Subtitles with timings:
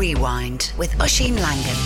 [0.00, 1.76] Rewind with Oisin Langan.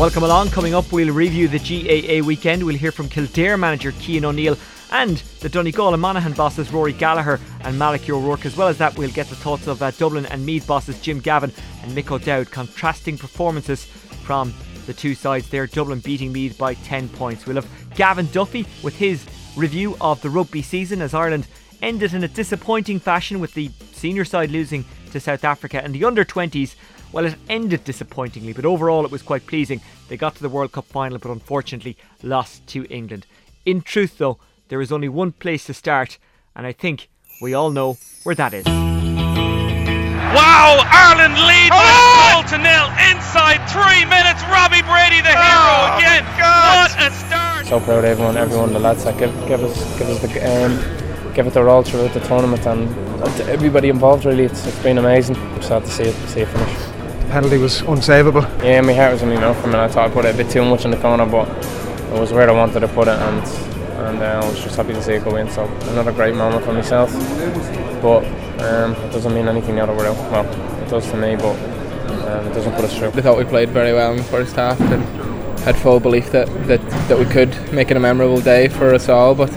[0.00, 0.48] Welcome along.
[0.48, 2.62] Coming up, we'll review the GAA weekend.
[2.62, 4.56] We'll hear from Kildare manager Cian O'Neill
[4.92, 8.46] and the Donegal and Monaghan bosses Rory Gallagher and Malachy O'Rourke.
[8.46, 11.20] As well as that, we'll get the thoughts of uh, Dublin and Meath bosses Jim
[11.20, 11.52] Gavin
[11.82, 12.50] and Mick O'Dowd.
[12.50, 14.54] Contrasting performances from
[14.86, 15.66] the two sides there.
[15.66, 17.44] Dublin beating Meath by 10 points.
[17.44, 21.46] We'll have Gavin Duffy with his review of the rugby season as Ireland
[21.82, 26.06] ended in a disappointing fashion with the senior side losing to South Africa and the
[26.06, 26.74] under 20s.
[27.12, 29.80] Well, it ended disappointingly, but overall it was quite pleasing.
[30.08, 33.26] They got to the World Cup final, but unfortunately lost to England.
[33.64, 34.38] In truth, though,
[34.68, 36.18] there is only one place to start,
[36.54, 37.08] and I think
[37.40, 38.66] we all know where that is.
[40.34, 42.32] Wow, Ireland lead by oh!
[42.34, 44.42] goal to nil inside three minutes.
[44.52, 46.24] Robbie Brady, the hero oh, again.
[46.36, 47.66] What a start!
[47.66, 51.34] So proud of everyone, everyone, the lads that give, give us, give us the um,
[51.34, 54.26] give it their all throughout the tournament and, and everybody involved.
[54.26, 55.36] Really, it's, it's been amazing.
[55.36, 56.97] I'm Sad to see it, see it finish.
[57.28, 58.64] The penalty was unsavable.
[58.64, 59.62] Yeah, my heart was in my mouth.
[59.62, 61.46] I mean, I thought I put it a bit too much in the corner, but
[61.46, 63.46] it was where I wanted to put it, and
[64.06, 65.50] and uh, I was just happy to see it go in.
[65.50, 67.12] So another great moment for myself,
[68.00, 68.24] but
[68.62, 70.16] um, it doesn't mean anything the other way out.
[70.32, 71.54] Well, it does to me, but
[72.28, 73.08] um, it doesn't put us through.
[73.08, 75.02] I thought we played very well in the first half and
[75.60, 79.10] had full belief that, that, that we could make it a memorable day for us
[79.10, 79.50] all, but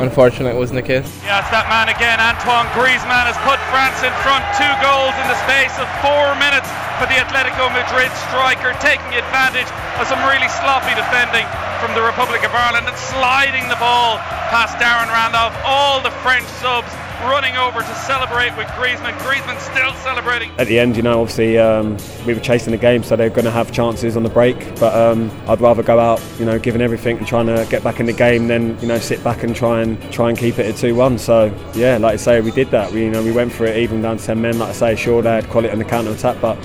[0.00, 1.06] unfortunately it wasn't the case.
[1.22, 2.18] Yeah, it's that man again.
[2.18, 4.42] Antoine Griezmann has put France in front.
[4.56, 9.68] Two goals in the space of four minutes for the Atletico Madrid striker, taking advantage
[10.00, 11.44] of some really sloppy defending
[11.80, 14.20] from the Republic of Ireland and sliding the ball
[14.52, 15.56] past Darren Randolph.
[15.64, 16.92] All the French subs
[17.28, 19.16] running over to celebrate with Griezmann.
[19.18, 20.50] Griezmann still celebrating.
[20.58, 23.44] At the end, you know, obviously um, we were chasing the game, so they're going
[23.44, 24.56] to have chances on the break.
[24.78, 28.00] But um, I'd rather go out, you know, giving everything and trying to get back
[28.00, 30.66] in the game than you know sit back and try and try and keep it
[30.66, 31.18] at two-one.
[31.18, 32.92] So yeah, like I say, we did that.
[32.92, 34.58] We you know we went for it even down to ten men.
[34.58, 36.56] Like I say, sure they had quality on the counter attack, but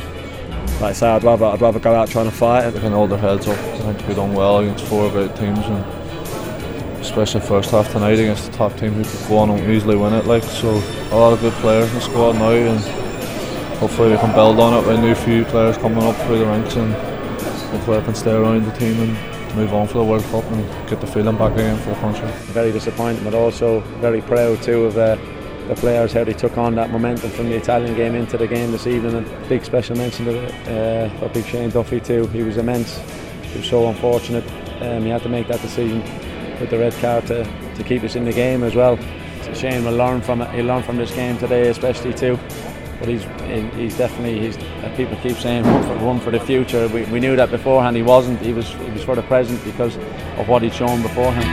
[0.81, 2.69] like I say, I'd rather I'd rather go out trying to fight.
[2.71, 3.57] They can hold their heads up.
[3.57, 6.04] I think we done well against four great teams and
[6.99, 10.13] especially first half tonight against the top team who could go on and easily win
[10.13, 10.25] it.
[10.25, 10.69] Like so,
[11.11, 12.79] a lot of good players in the squad now, and
[13.77, 16.45] hopefully we can build on it with a new few players coming up through the
[16.45, 16.93] ranks, and
[17.71, 20.89] hopefully I can stay around the team and move on for the World Cup and
[20.89, 22.27] get the feeling back again for the country.
[22.53, 24.97] Very disappointed, but also very proud too of.
[24.97, 25.17] Uh,
[25.67, 28.71] the players how they took on that momentum from the Italian game into the game
[28.71, 32.57] this evening and big special mention to uh, for big Shane Duffy too he was
[32.57, 32.99] immense
[33.51, 34.43] he was so unfortunate
[34.81, 36.03] um, he had to make that decision
[36.59, 37.43] with the red card to,
[37.75, 38.97] to keep us in the game as well.
[39.43, 40.49] So Shane will learn from it.
[40.51, 42.39] He'll learn from this game today, especially too.
[42.99, 43.23] But he's
[43.75, 46.87] he's definitely he's uh, people keep saying one for one for the future.
[46.87, 47.95] We, we knew that beforehand.
[47.95, 48.39] He wasn't.
[48.39, 49.97] He was he was for the present because
[50.39, 51.45] of what he'd shown beforehand.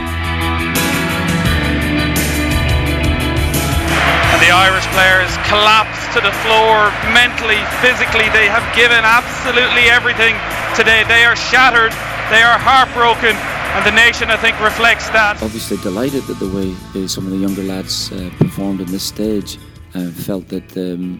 [4.31, 8.31] And the Irish players collapsed to the floor mentally, physically.
[8.31, 10.39] They have given absolutely everything
[10.75, 11.03] today.
[11.05, 11.91] They are shattered.
[12.31, 13.35] They are heartbroken
[13.73, 15.41] and the nation, I think, reflects that.
[15.41, 19.03] Obviously, delighted at the way uh, some of the younger lads uh, performed in this
[19.03, 19.57] stage.
[19.95, 21.19] Uh, felt that um,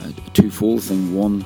[0.00, 1.44] a twofold thing: one,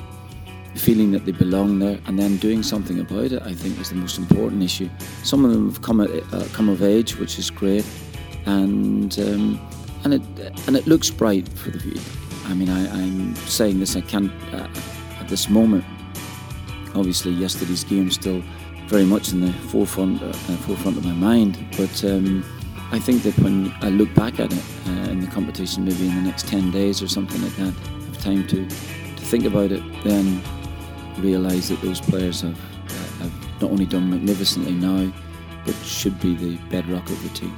[0.75, 3.41] feeling that they belong there, and then doing something about it.
[3.41, 4.89] I think was the most important issue.
[5.23, 7.85] Some of them have come uh, come of age, which is great,
[8.45, 9.59] and um,
[10.03, 10.21] and it
[10.67, 12.01] and it looks bright for the future.
[12.45, 13.95] I mean, I, am saying this.
[13.95, 14.67] I can't uh,
[15.19, 15.83] at this moment.
[16.93, 18.43] Obviously, yesterday's game still
[18.87, 21.63] very much in the forefront uh, forefront of my mind.
[21.77, 22.43] But um,
[22.91, 26.15] I think that when I look back at it uh, in the competition, maybe in
[26.15, 29.83] the next ten days or something like that, have time to to think about it,
[30.03, 30.41] then
[31.19, 35.11] realise that those players have, uh, have not only done magnificently now,
[35.65, 37.55] but should be the bedrock of the team.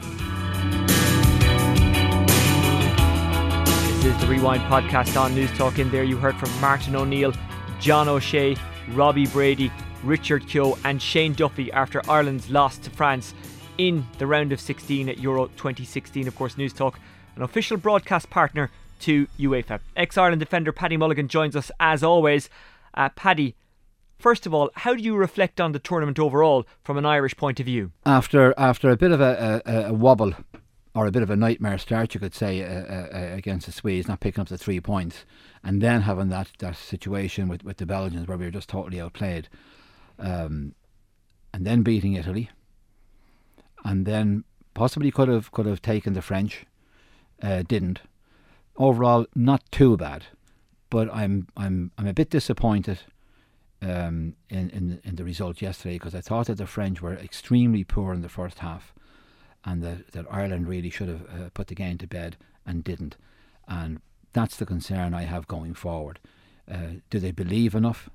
[4.02, 5.78] This is the Rewind podcast on Newstalk.
[5.78, 7.34] In there, you heard from Martin O'Neill,
[7.80, 8.56] John O'Shea,
[8.94, 9.70] Robbie Brady,
[10.04, 13.34] Richard Keogh and Shane Duffy after Ireland's loss to France
[13.78, 16.28] in the round of 16 at Euro 2016.
[16.28, 16.96] Of course, Newstalk,
[17.36, 18.70] an official broadcast partner
[19.02, 19.80] to UEFA.
[19.96, 22.50] Ex Ireland defender Paddy Mulligan joins us as always.
[22.94, 23.56] Uh, Paddy,
[24.18, 27.60] first of all, how do you reflect on the tournament overall from an Irish point
[27.60, 27.92] of view?
[28.06, 30.34] After after a bit of a, a, a wobble
[30.96, 34.08] or a bit of a nightmare start, you could say, uh, uh, against the Swedes,
[34.08, 35.24] not picking up the three points,
[35.64, 39.00] and then having that, that situation with, with the Belgians where we were just totally
[39.00, 39.48] outplayed
[40.20, 40.76] um,
[41.54, 42.50] and then beating Italy,
[43.84, 44.44] and then
[44.74, 46.66] possibly could have could have taken the French,
[47.42, 48.02] uh, didn't.
[48.78, 50.26] Overall, not too bad,
[50.90, 53.00] but I'm I'm I'm a bit disappointed
[53.82, 57.84] um, in, in in the result yesterday because I thought that the French were extremely
[57.84, 58.94] poor in the first half,
[59.66, 63.18] and that that Ireland really should have uh, put the game to bed and didn't,
[63.68, 64.02] and
[64.34, 66.20] that's the concern I have going forward.
[66.70, 68.10] Uh, do they believe enough?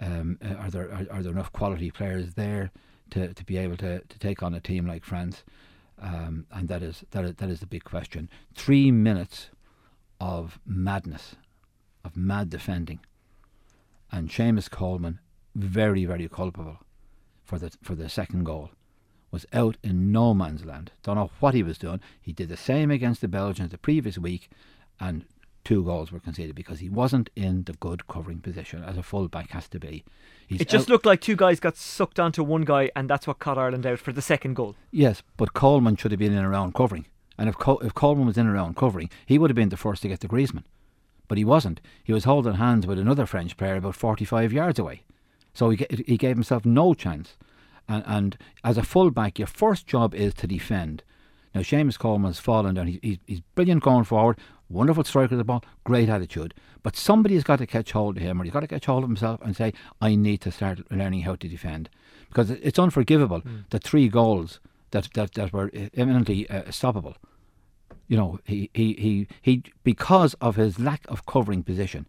[0.00, 2.70] Um, uh, are there are, are, there enough quality players there
[3.10, 5.44] to, to be able to, to take on a team like France?
[6.00, 8.28] Um, and that is that is that is the big question.
[8.54, 9.50] Three minutes
[10.20, 11.36] of madness,
[12.04, 13.00] of mad defending,
[14.10, 15.20] and Seamus Coleman
[15.54, 16.78] very very culpable
[17.44, 18.70] for the for the second goal
[19.30, 20.92] was out in no man's land.
[21.02, 22.00] Don't know what he was doing.
[22.20, 24.48] He did the same against the Belgians the previous week,
[25.00, 25.24] and
[25.64, 29.50] two goals were conceded because he wasn't in the good covering position as a fullback
[29.50, 30.04] has to be.
[30.46, 30.90] He's it just out.
[30.90, 33.98] looked like two guys got sucked onto one guy, and that's what caught Ireland out
[33.98, 34.76] for the second goal.
[34.90, 37.06] Yes, but Coleman should have been in around covering.
[37.38, 40.02] And if, Col- if Coleman was in around covering, he would have been the first
[40.02, 40.64] to get the Griezmann.
[41.26, 41.80] But he wasn't.
[42.04, 45.02] He was holding hands with another French player about 45 yards away.
[45.54, 47.36] So he, he gave himself no chance.
[47.88, 51.02] And, and as a fullback, your first job is to defend.
[51.54, 52.88] Now, Seamus Coleman has fallen down.
[52.88, 54.38] He, he's, he's brilliant going forward,
[54.68, 56.54] wonderful striker of the ball, great attitude.
[56.82, 59.10] But somebody's got to catch hold of him, or he's got to catch hold of
[59.10, 61.88] himself and say, I need to start learning how to defend.
[62.28, 63.68] Because it's unforgivable mm.
[63.70, 67.16] that three goals that, that, that were eminently uh, stoppable.
[68.06, 72.06] You know, he, he, he, he, because of his lack of covering position,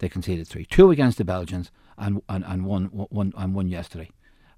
[0.00, 0.64] they conceded three.
[0.64, 4.10] Two against the Belgians and, and, and one, one, and one yesterday.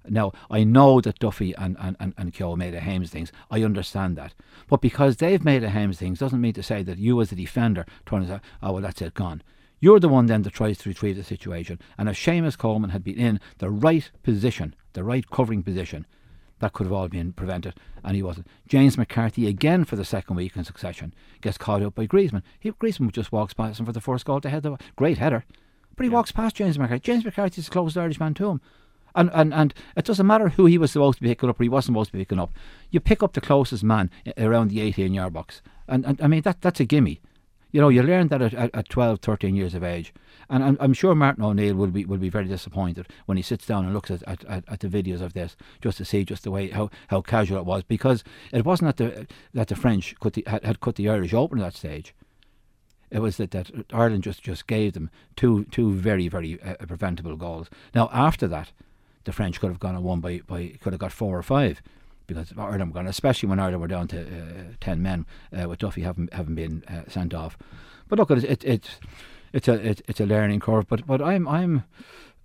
[0.09, 3.31] Now, I know that Duffy and, and, and, and Keogh made a Hames things.
[3.49, 4.33] I understand that.
[4.67, 7.35] But because they've made a Hames things doesn't mean to say that you as a
[7.35, 9.41] defender turn and say, oh, well, that's it, gone.
[9.79, 11.79] You're the one then that tries to retrieve the situation.
[11.97, 16.05] And if Seamus Coleman had been in the right position, the right covering position,
[16.59, 18.47] that could have all been prevented, and he wasn't.
[18.67, 22.43] James McCarthy, again for the second week in succession, gets caught up by Griezmann.
[22.59, 25.43] He, Griezmann just walks past him for the first goal to head the great header,
[25.95, 26.15] but he yeah.
[26.15, 27.01] walks past James McCarthy.
[27.01, 28.61] James McCarthy is the closest Irishman to him.
[29.15, 31.63] And, and, and it doesn't matter who he was supposed to be picking up or
[31.63, 32.51] he wasn't supposed to be picking up.
[32.91, 35.61] You pick up the closest man around the 18 yard box.
[35.87, 37.21] And, and I mean, that that's a gimme.
[37.71, 40.13] You know, you learn that at, at, at 12, 13 years of age.
[40.49, 43.65] And I'm, I'm sure Martin O'Neill will be will be very disappointed when he sits
[43.65, 46.51] down and looks at, at, at, the videos of this, just to see just the
[46.51, 48.23] way how, how casual it was, because
[48.53, 51.65] it wasn't that the that the French the, had, had cut the Irish open at
[51.65, 52.15] that stage.
[53.11, 57.35] It was that, that Ireland just, just gave them two two very very uh, preventable
[57.35, 57.69] goals.
[57.93, 58.71] Now after that,
[59.25, 61.81] the French could have gone and won by, by could have got four or five
[62.27, 65.25] because Ireland were gone, especially when Ireland were down to uh, ten men
[65.57, 67.57] uh, with Duffy having having been uh, sent off.
[68.07, 68.99] But look, it, it, it's
[69.53, 70.87] it's a it, it's a learning curve.
[70.87, 71.83] But but I'm I'm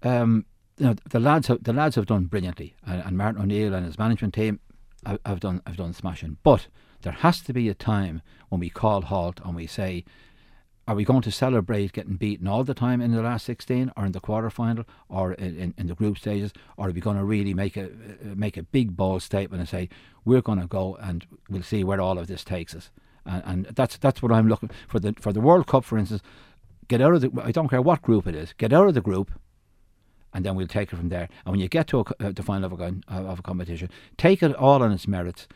[0.02, 0.46] um,
[0.78, 3.86] you know the lads have, the lads have done brilliantly, and, and Martin O'Neill and
[3.86, 4.60] his management team
[5.06, 6.38] have, have done have done smashing.
[6.42, 6.66] But
[7.02, 10.04] there has to be a time when we call halt and we say
[10.88, 14.06] are we going to celebrate getting beaten all the time in the last 16 or
[14.06, 16.52] in the quarter final or in, in, in the group stages?
[16.76, 19.68] Or are we going to really make a uh, make a big bold statement and
[19.68, 19.88] say
[20.24, 22.90] we're going to go and we'll see where all of this takes us.
[23.24, 26.22] And, and that's that's what I'm looking for the for the World Cup for instance
[26.88, 29.00] get out of the I don't care what group it is get out of the
[29.00, 29.30] group
[30.32, 31.28] and then we'll take it from there.
[31.44, 34.42] And when you get to a, uh, the final of a, of a competition take
[34.42, 35.46] it all on its merits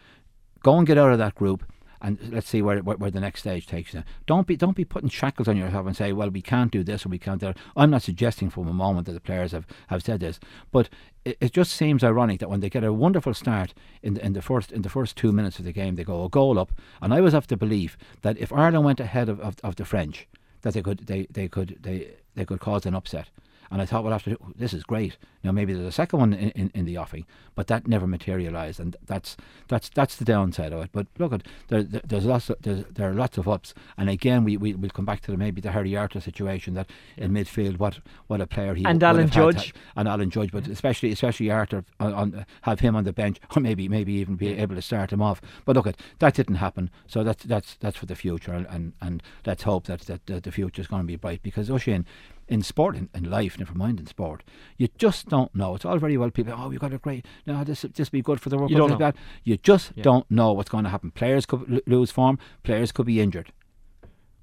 [0.62, 1.64] go and get out of that group
[2.04, 4.04] and let's see where, where, where the next stage takes you.
[4.26, 7.06] Don't be don't be putting shackles on yourself and say, well, we can't do this
[7.06, 7.56] or we can't do that.
[7.76, 10.38] I'm not suggesting from a moment that the players have, have said this,
[10.70, 10.90] but
[11.24, 13.72] it, it just seems ironic that when they get a wonderful start
[14.02, 16.24] in the, in the first in the first two minutes of the game, they go
[16.24, 19.40] a goal up, and I was of the belief that if Ireland went ahead of,
[19.40, 20.28] of, of the French,
[20.60, 23.30] that they could they, they could they, they could cause an upset.
[23.74, 25.16] And I thought, well, after oh, this is great.
[25.42, 28.78] Know, maybe there's a second one in, in, in the offing, but that never materialised,
[28.80, 29.36] and that's
[29.68, 30.90] that's that's the downside of it.
[30.92, 34.44] But look, at there, there's lots of, there's, there are lots of ups, and again,
[34.44, 37.78] we we will come back to the, maybe the Harry Arter situation that in midfield,
[37.78, 41.50] what what a player he and Alan Judge had, and Alan Judge, but especially especially
[41.50, 44.76] Arter on, uh, on, have him on the bench, or maybe maybe even be able
[44.76, 45.42] to start him off.
[45.66, 48.92] But look, at that didn't happen, so that's that's that's for the future, and and,
[49.02, 52.06] and let's hope that that, that the future is going to be bright because Oisin
[52.48, 54.42] in sport in, in life, never mind in sport,
[54.76, 55.74] you just don't know.
[55.74, 56.54] It's all very well people.
[56.56, 57.26] Oh, you got a great.
[57.46, 59.16] No, this this be good for the World You don't like that.
[59.44, 60.02] You just yeah.
[60.02, 61.10] don't know what's going to happen.
[61.10, 62.38] Players could l- lose form.
[62.62, 63.52] Players could be injured.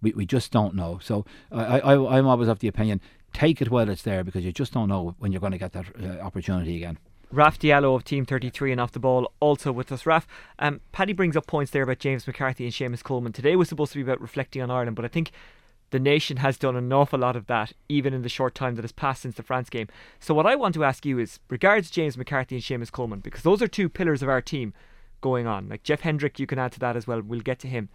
[0.01, 1.00] We we just don't know.
[1.01, 3.01] So I I I'm always of the opinion
[3.34, 5.74] take it while it's there because you just don't know when you're going to get
[5.74, 6.98] that uh, opportunity again.
[7.31, 10.05] Raf Diallo of Team 33 and off the ball also with us.
[10.05, 10.27] Raf,
[10.60, 13.31] um, Paddy brings up points there about James McCarthy and Seamus Coleman.
[13.31, 15.31] Today was supposed to be about reflecting on Ireland, but I think
[15.92, 18.84] the nation has done an awful lot of that, even in the short time that
[18.84, 19.88] has passed since the France game.
[20.20, 23.44] So, what I want to ask you is, regards James McCarthy and Seamus Coleman, because
[23.44, 24.74] those are two pillars of our team
[25.22, 25.70] going on.
[25.70, 27.22] Like Jeff Hendrick, you can add to that as well.
[27.22, 27.90] We'll get to him.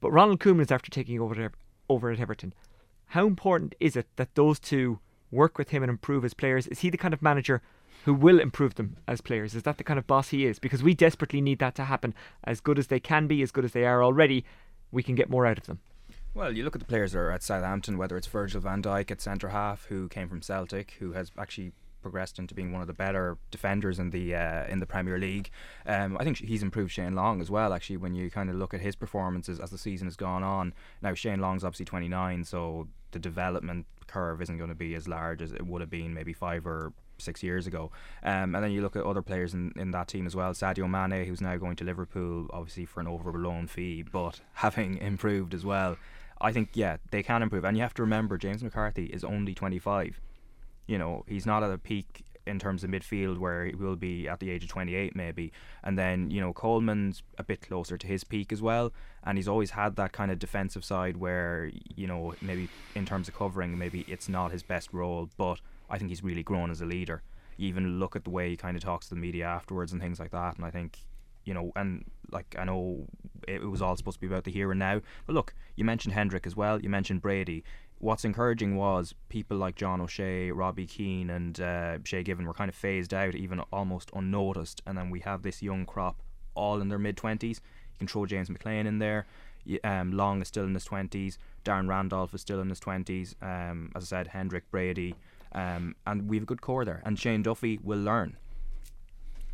[0.00, 1.52] But Ronald Koeman is after taking over
[1.88, 2.54] over at Everton.
[3.06, 4.98] How important is it that those two
[5.30, 6.66] work with him and improve as players?
[6.66, 7.62] Is he the kind of manager
[8.04, 9.54] who will improve them as players?
[9.54, 10.58] Is that the kind of boss he is?
[10.58, 12.14] Because we desperately need that to happen.
[12.44, 14.44] As good as they can be, as good as they are already,
[14.92, 15.80] we can get more out of them.
[16.36, 19.10] Well, you look at the players that are at Southampton, whether it's Virgil van Dijk
[19.10, 22.88] at centre half, who came from Celtic, who has actually progressed into being one of
[22.88, 25.48] the better defenders in the uh, in the Premier League.
[25.86, 27.72] Um, I think he's improved Shane Long as well.
[27.72, 30.74] Actually, when you kind of look at his performances as the season has gone on,
[31.00, 35.40] now Shane Long's obviously 29, so the development curve isn't going to be as large
[35.40, 37.90] as it would have been maybe five or six years ago.
[38.22, 40.52] Um, and then you look at other players in, in that team as well.
[40.52, 45.54] Sadio Mane, who's now going to Liverpool, obviously for an overloan fee, but having improved
[45.54, 45.96] as well.
[46.40, 49.54] I think yeah they can improve, and you have to remember James McCarthy is only
[49.54, 50.20] 25.
[50.86, 54.28] You know he's not at a peak in terms of midfield where he will be
[54.28, 55.52] at the age of 28 maybe.
[55.82, 58.92] And then you know Coleman's a bit closer to his peak as well.
[59.24, 63.28] And he's always had that kind of defensive side where you know maybe in terms
[63.28, 65.28] of covering maybe it's not his best role.
[65.36, 67.22] But I think he's really grown as a leader.
[67.56, 70.00] You even look at the way he kind of talks to the media afterwards and
[70.00, 70.56] things like that.
[70.56, 70.98] And I think
[71.46, 73.06] you know, and like I know
[73.48, 75.00] it, was all supposed to be about the here and now.
[75.26, 76.80] But look, you mentioned Hendrick as well.
[76.80, 77.64] You mentioned Brady.
[77.98, 82.68] What's encouraging was people like John O'Shea, Robbie Keane, and uh, Shay Given were kind
[82.68, 84.82] of phased out, even almost unnoticed.
[84.86, 86.20] And then we have this young crop,
[86.54, 87.62] all in their mid twenties.
[87.94, 89.26] You can throw James McLean in there.
[89.82, 91.38] Um, Long is still in his twenties.
[91.64, 93.34] Darren Randolph is still in his twenties.
[93.40, 95.14] Um, as I said, Hendrick, Brady,
[95.52, 97.02] um, and we have a good core there.
[97.04, 98.36] And Shane Duffy will learn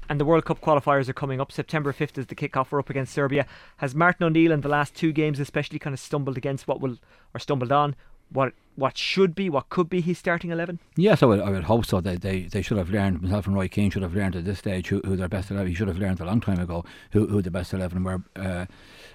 [0.09, 1.53] and the World Cup qualifiers are coming up.
[1.53, 2.71] September 5th is the kickoff.
[2.71, 3.47] We're up against Serbia.
[3.79, 6.99] Has Martin O'Neill in the last two games, especially, kind of stumbled against what will,
[7.35, 7.95] or stumbled on
[8.33, 10.79] what what should be, what could be his starting 11?
[10.97, 12.01] Yes, I would, I would hope so.
[12.01, 14.61] They, they they should have learned, myself and Roy Keane should have learned at this
[14.61, 17.27] stage who, who their best 11, he should have learned a long time ago who,
[17.27, 18.23] who the best 11 were.
[18.35, 18.67] Uh,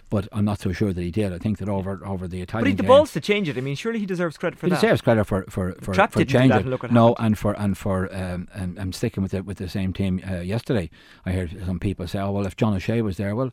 [0.10, 1.34] but I'm not so sure that he did.
[1.34, 2.64] I think that over over the Italian.
[2.64, 3.58] But he had the balls to change it.
[3.58, 4.80] I mean, surely he deserves credit for he that.
[4.80, 6.92] He deserves credit for for for, Trapp for changing it.
[6.92, 10.22] no, and for and for um, and I'm sticking with it with the same team.
[10.30, 10.90] Uh, yesterday,
[11.26, 13.52] I heard some people say, "Oh well, if John O'Shea was there, well."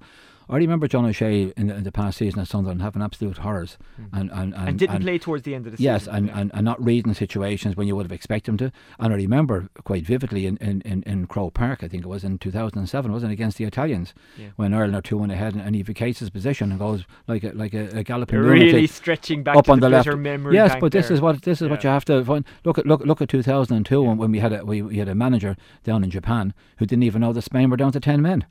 [0.49, 3.79] I remember John O'Shea in the, in the past season at Sunderland having absolute horrors
[4.01, 4.09] mm.
[4.13, 6.27] and, and, and, and didn't and play towards the end of the yes, season.
[6.27, 8.73] Yes, and, and, and not reading situations when you would have expected him to.
[8.99, 12.25] And I remember quite vividly in, in, in, in Croke Park, I think it was
[12.25, 14.49] in 2007, wasn't it, against the Italians, yeah.
[14.57, 17.45] when Ireland are 2 1 ahead and, and he vacates his position and goes like
[17.45, 20.53] a, like a, a galloping Really stretching back up on the, the left.
[20.53, 21.15] Yes, but this there.
[21.15, 21.71] is what this is yeah.
[21.71, 22.45] what you have to find.
[22.65, 24.09] Look at look look at 2002 yeah.
[24.09, 27.03] when, when we had a we, we had a manager down in Japan who didn't
[27.05, 28.47] even know that Spain were down to 10 men.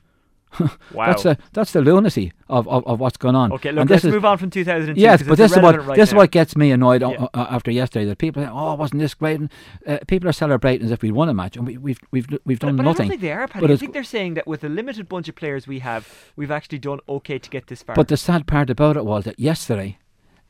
[0.92, 1.06] Wow.
[1.06, 3.52] That's the that's the lunacy of, of, of what's going on.
[3.52, 5.00] Okay, look, let's is, move on from 2002.
[5.00, 6.10] Yes, but this is what right this now.
[6.10, 7.08] is what gets me annoyed yeah.
[7.08, 8.04] o- o- after yesterday.
[8.04, 9.50] That people say, "Oh, wasn't this great?" And,
[9.86, 12.58] uh, people are celebrating as if we won a match, and we, we've we've we've
[12.58, 13.06] done but, but nothing.
[13.06, 13.72] I don't think they are, Paddy.
[13.72, 16.78] I think they're saying that with the limited bunch of players we have, we've actually
[16.78, 17.96] done okay to get this far.
[17.96, 19.98] But the sad part about it was that yesterday.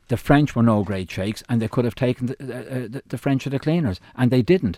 [0.07, 3.17] The French were no great shakes, and they could have taken the, uh, the, the
[3.17, 4.77] French to the cleaners, and they didn't.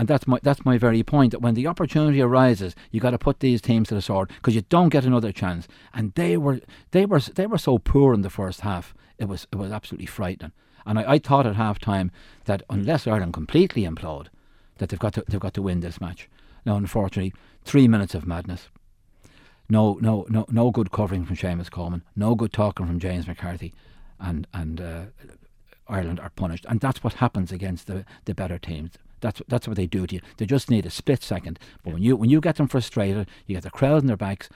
[0.00, 1.32] And that's my that's my very point.
[1.32, 4.54] That when the opportunity arises, you got to put these teams to the sword because
[4.54, 5.68] you don't get another chance.
[5.92, 8.94] And they were they were they were so poor in the first half.
[9.18, 10.52] It was it was absolutely frightening.
[10.86, 12.10] And I, I thought at half time
[12.46, 14.28] that unless Ireland completely implode,
[14.78, 16.30] that they've got to they've got to win this match.
[16.64, 17.34] Now, unfortunately,
[17.66, 18.70] three minutes of madness.
[19.68, 22.04] No no no no good covering from Seamus Coleman.
[22.16, 23.74] No good talking from James McCarthy,
[24.18, 25.02] and and uh,
[25.88, 26.64] Ireland are punished.
[26.70, 28.92] And that's what happens against the the better teams.
[29.20, 30.20] That's that's what they do to you.
[30.36, 31.58] They just need a split second.
[31.82, 34.48] But when you when you get them frustrated, you get the crowd in their backs.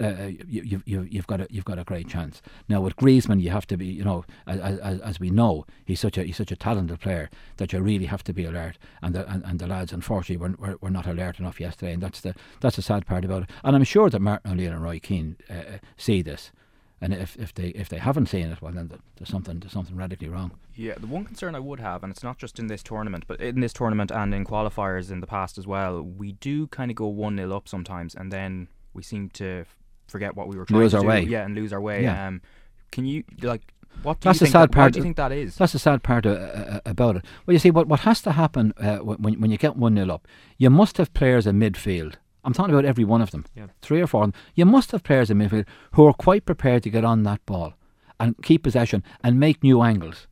[0.00, 2.40] Uh, you, you, you, you've got a you've got a great chance.
[2.68, 5.98] Now with Griezmann, you have to be, you know, as, as, as we know, he's
[5.98, 8.78] such a he's such a talented player that you really have to be alert.
[9.02, 12.02] And the and, and the lads, unfortunately, were, were, were not alert enough yesterday, and
[12.02, 13.50] that's the that's the sad part about it.
[13.64, 16.52] And I'm sure that Martin O'Neill and Roy Keane uh, see this.
[17.00, 19.96] And if, if they if they haven't seen it, well then there's something there's something
[19.96, 20.52] radically wrong.
[20.74, 23.40] Yeah, the one concern I would have, and it's not just in this tournament, but
[23.40, 26.96] in this tournament and in qualifiers in the past as well, we do kind of
[26.96, 29.64] go one 0 up sometimes, and then we seem to
[30.08, 31.08] forget what we were trying lose to our do.
[31.08, 31.22] way.
[31.22, 32.02] Yeah, and lose our way.
[32.02, 32.26] Yeah.
[32.26, 32.42] Um,
[32.90, 33.62] can you like
[34.02, 34.20] what?
[34.20, 34.92] Do that's you the think sad that, part.
[34.92, 35.56] Do you think that is?
[35.56, 37.24] That's the sad part uh, uh, about it.
[37.46, 40.12] Well, you see, what what has to happen uh, when when you get one 0
[40.12, 40.26] up,
[40.56, 42.14] you must have players in midfield
[42.48, 43.66] I'm talking about every one of them, yeah.
[43.82, 44.40] three or four of them.
[44.54, 47.74] You must have players in midfield who are quite prepared to get on that ball
[48.18, 50.26] and keep possession and make new angles.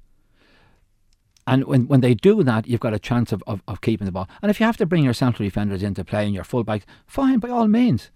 [1.46, 4.12] And when, when they do that, you've got a chance of, of, of keeping the
[4.12, 4.30] ball.
[4.40, 7.38] And if you have to bring your central defenders into play and your fullbacks, fine,
[7.38, 8.10] by all means.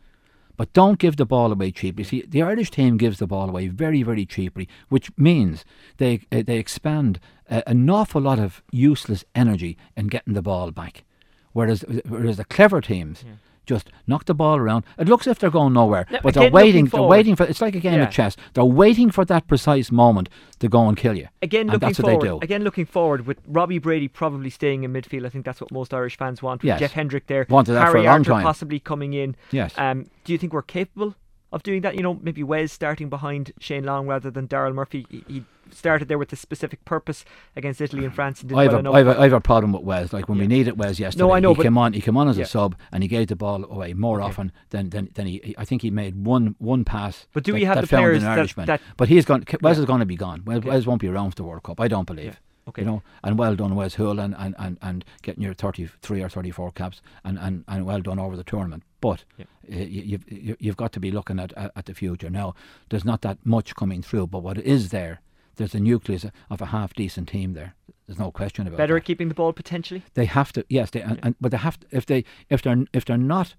[0.57, 2.04] But don't give the ball away cheaply.
[2.04, 5.62] See, the Irish team gives the ball away very, very cheaply, which means
[5.99, 10.71] they uh, they expand uh, an awful lot of useless energy in getting the ball
[10.71, 11.04] back.
[11.52, 13.35] Whereas, whereas the clever teams, yeah
[13.67, 14.85] just knock the ball around.
[14.99, 16.87] It looks as if they're going nowhere, no, but they're waiting.
[16.87, 17.45] They're waiting for.
[17.45, 18.05] It's like a game yeah.
[18.05, 18.37] of chess.
[18.55, 21.29] They're waiting for that precise moment to go and kill you.
[21.43, 22.17] Again, and looking that's forward.
[22.17, 22.38] What they do.
[22.43, 25.26] Again, looking forward with Robbie Brady probably staying in midfield.
[25.26, 26.62] I think that's what most Irish fans want.
[26.62, 26.81] With yes.
[26.81, 28.43] Jeff Hendrick there, wanted that Harry for a long Arter time.
[28.43, 29.37] possibly coming in.
[29.50, 29.75] Yes.
[29.76, 31.14] Um, do you think we're capable
[31.52, 31.97] of doing that?
[31.97, 35.07] You know, maybe Wes starting behind Shane Long rather than Daryl Murphy.
[35.11, 38.16] He, he, started there with a specific purpose against Italy and mm.
[38.16, 38.42] France.
[38.42, 40.12] And I, have well a, I, have a, I have a problem with Wes.
[40.12, 40.42] Like when yeah.
[40.42, 41.92] we needed Wes yesterday, no, I know, he came on.
[41.92, 42.42] He came on as yeah.
[42.42, 44.28] a sub, and he gave the ball away more okay.
[44.28, 45.54] often than, than, than he.
[45.57, 47.26] I think he made one one pass.
[47.33, 49.45] But do that, we have the players that, that, But he's gone.
[49.61, 49.83] Wes yeah.
[49.83, 50.42] is going to be gone.
[50.45, 50.71] Wes, okay.
[50.71, 51.80] Wes won't be around for the World Cup.
[51.80, 52.40] I don't believe.
[52.69, 52.83] Okay.
[52.83, 56.71] You know, and well done, Wes Hoolahan, and, and, and getting your 33 or 34
[56.73, 58.85] caps, and, and, and well done over the tournament.
[59.00, 59.25] But
[59.71, 60.25] you've,
[60.61, 62.31] you've got to be looking at, at the future.
[62.31, 62.55] Now,
[62.89, 65.21] there's not that much coming through, but what is there,
[65.57, 67.75] there's a nucleus of a half decent team there.
[68.07, 69.00] There's no question about Better that.
[69.00, 70.03] at keeping the ball potentially?
[70.15, 72.85] They have to, yes, they, and, and, but they have to, if, they, if, they're,
[72.93, 73.55] if they're not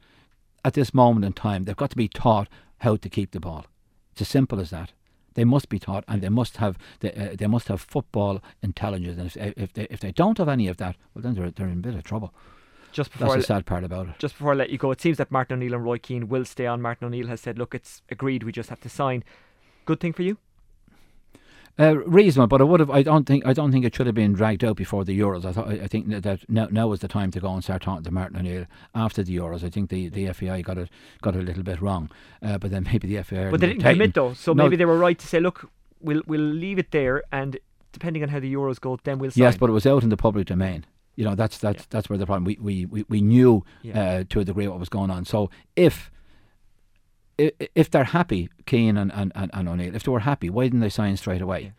[0.65, 2.49] at this moment in time, they've got to be taught
[2.79, 3.65] how to keep the ball.
[4.11, 4.91] It's as simple as that.
[5.33, 9.17] They must be taught, and they must have they, uh, they must have football intelligence.
[9.17, 11.67] And if, if they if they don't have any of that, well, then they're they're
[11.67, 12.33] in a bit of trouble.
[12.91, 14.19] Just before that's the sad part about it.
[14.19, 16.45] Just before I let you go, it seems that Martin O'Neill and Roy Keane will
[16.45, 16.81] stay on.
[16.81, 18.43] Martin O'Neill has said, "Look, it's agreed.
[18.43, 19.23] We just have to sign."
[19.85, 20.37] Good thing for you.
[21.79, 22.89] Uh, reasonable, but I would have.
[22.89, 23.45] I don't think.
[23.45, 25.45] I don't think it should have been dragged out before the Euros.
[25.45, 25.69] I thought.
[25.69, 28.37] I think that now, now was the time to go and start talking to Martin
[28.37, 29.63] O'Neill after the Euros.
[29.63, 30.89] I think the, the FAI got it
[31.21, 32.11] got it a little bit wrong,
[32.43, 33.49] uh, but then maybe the FAI.
[33.49, 35.71] But they didn't commit though, so no, maybe they were right to say, look,
[36.01, 37.57] we'll we'll leave it there, and
[37.93, 39.31] depending on how the Euros go, then we'll.
[39.31, 39.43] Sign.
[39.43, 40.85] Yes, but it was out in the public domain.
[41.15, 41.85] You know, that's that's yeah.
[41.89, 42.45] that's where the problem.
[42.45, 44.01] We we we, we knew yeah.
[44.01, 45.25] uh, to a degree what was going on.
[45.25, 46.11] So if
[47.37, 50.81] if they're happy, Keane and, and, and, and O'Neill, if they were happy, why didn't
[50.81, 51.61] they sign straight away?
[51.61, 51.69] Yeah.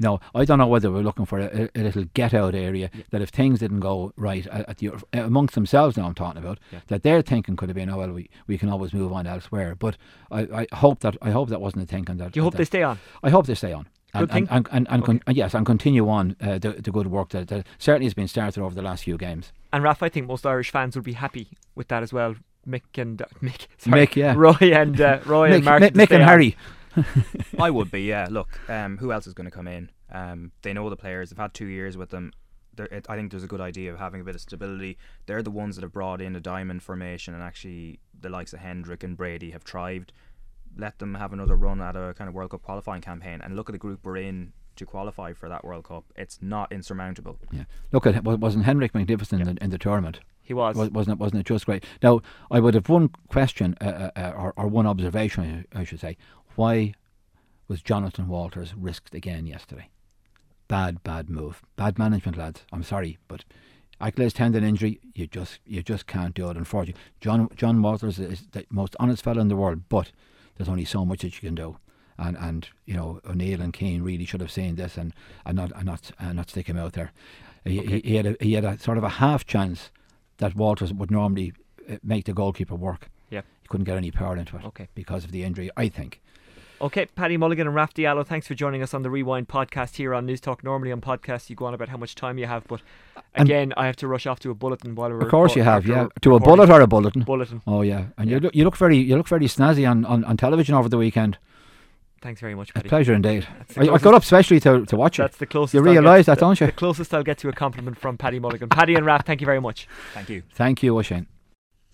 [0.00, 3.02] No, I don't know whether we're looking for a, a little get out area yeah.
[3.10, 6.80] that if things didn't go right at, the, amongst themselves, now I'm talking about, yeah.
[6.86, 9.74] that their thinking could have been, oh well, we, we can always move on elsewhere.
[9.74, 9.96] But
[10.30, 12.18] I, I hope that I hope that wasn't the thinking.
[12.18, 13.00] That you hope that, they stay on.
[13.24, 13.88] I hope they stay on.
[14.12, 14.48] Good and, thing.
[14.50, 15.18] And, and, and, okay.
[15.18, 18.28] con- yes, and continue on uh, the, the good work that, that certainly has been
[18.28, 19.52] started over the last few games.
[19.72, 22.34] And Raf, I think most Irish fans would be happy with that as well.
[22.66, 25.88] Mick and uh, Mick, sorry, Mick, yeah, Roy and uh, Roy Mick, and Martin.
[25.90, 26.56] Mick, Mick and Harry.
[27.58, 28.26] I would be, yeah.
[28.30, 29.90] Look, um, who else is going to come in?
[30.10, 31.30] Um, they know the players.
[31.30, 32.32] They've had two years with them.
[32.78, 34.98] It, I think there's a good idea of having a bit of stability.
[35.26, 38.60] They're the ones that have brought in a diamond formation, and actually the likes of
[38.60, 40.12] Hendrick and Brady have thrived.
[40.76, 43.68] Let them have another run at a kind of World Cup qualifying campaign, and look
[43.68, 46.04] at the group we're in to qualify for that World Cup.
[46.16, 47.38] It's not insurmountable.
[47.50, 49.48] Yeah, look at wasn't Hendrick magnificent yeah.
[49.48, 50.20] in, the, in the tournament?
[50.42, 50.76] He was.
[50.76, 51.06] was.
[51.06, 51.18] not it?
[51.18, 51.84] Wasn't it just great?
[52.02, 56.00] Now I would have one question uh, uh, uh or, or one observation, I should
[56.00, 56.16] say.
[56.54, 56.94] Why
[57.66, 59.90] was Jonathan Walters risked again yesterday?
[60.68, 61.62] bad, bad move.
[61.76, 62.64] Bad management, lads.
[62.72, 63.44] I'm sorry, but
[64.00, 66.56] Achilles tendon injury, you just you just can't do it.
[66.56, 70.12] Unfortunately, John John Walters is the most honest fellow in the world, but
[70.58, 71.78] there's only so much that you can do.
[72.18, 75.14] And and you know O'Neill and Keane really should have seen this and,
[75.46, 77.12] and not and not and not stick him out there.
[77.64, 78.00] He, okay.
[78.00, 79.90] he, he, had a, he had a sort of a half chance
[80.38, 81.52] that Walters would normally
[81.88, 83.08] uh, make the goalkeeper work.
[83.30, 84.64] Yeah, he couldn't get any power into it.
[84.64, 84.88] Okay.
[84.94, 86.20] because of the injury, I think.
[86.80, 90.14] Okay, Paddy Mulligan and Raf Diallo, thanks for joining us on the Rewind podcast here
[90.14, 90.62] on Newstalk.
[90.62, 92.82] Normally on podcasts you go on about how much time you have, but
[93.34, 95.18] again, and I have to rush off to a bulletin while we're.
[95.18, 96.06] Of course, you have, yeah.
[96.22, 97.24] To a bullet or a bulletin?
[97.24, 97.62] Bulletin.
[97.66, 98.36] Oh yeah, and yeah.
[98.36, 100.98] you look you look very you look very snazzy on, on, on television over the
[100.98, 101.36] weekend.
[102.20, 102.86] Thanks very much, Paddy.
[102.86, 103.46] A pleasure indeed.
[103.76, 105.38] I, I, got up specially to, to watch That's it.
[105.38, 105.74] the closest.
[105.74, 106.66] You realise that, don't you?
[106.66, 108.68] The closest I'll get to a compliment from Paddy Mulligan.
[108.68, 109.86] Paddy and Raf, thank you very much.
[110.14, 110.42] Thank you.
[110.50, 111.26] Thank you, Oisin.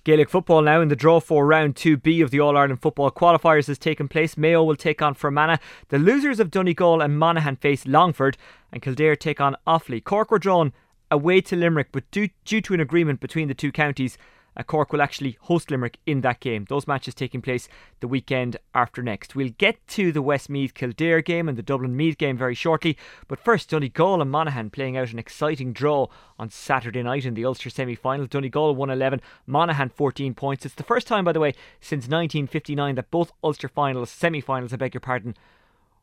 [0.05, 3.69] Gaelic football now in the draw for round 2B of the All Ireland football qualifiers
[3.69, 4.37] has taken place.
[4.37, 5.57] Mayo will take on Fermanagh.
[5.89, 8.37] The losers of Donegal and Monaghan face Longford,
[8.71, 10.05] and Kildare take on Offaly.
[10.05, 10.75] Cork were drawn
[11.11, 14.19] away to Limerick, but due, due to an agreement between the two counties,
[14.63, 16.67] Cork will actually host Limerick in that game.
[16.69, 19.35] Those matches taking place the weekend after next.
[19.35, 23.41] We'll get to the Westmeath Kildare game and the Dublin Meath game very shortly, but
[23.41, 26.07] first, Donegal and Monaghan playing out an exciting draw
[26.39, 28.27] on Saturday night in the Ulster semi final.
[28.27, 30.65] Donegal won 11, Monaghan 14 points.
[30.65, 34.73] It's the first time, by the way, since 1959 that both Ulster finals, semi finals,
[34.73, 35.35] I beg your pardon,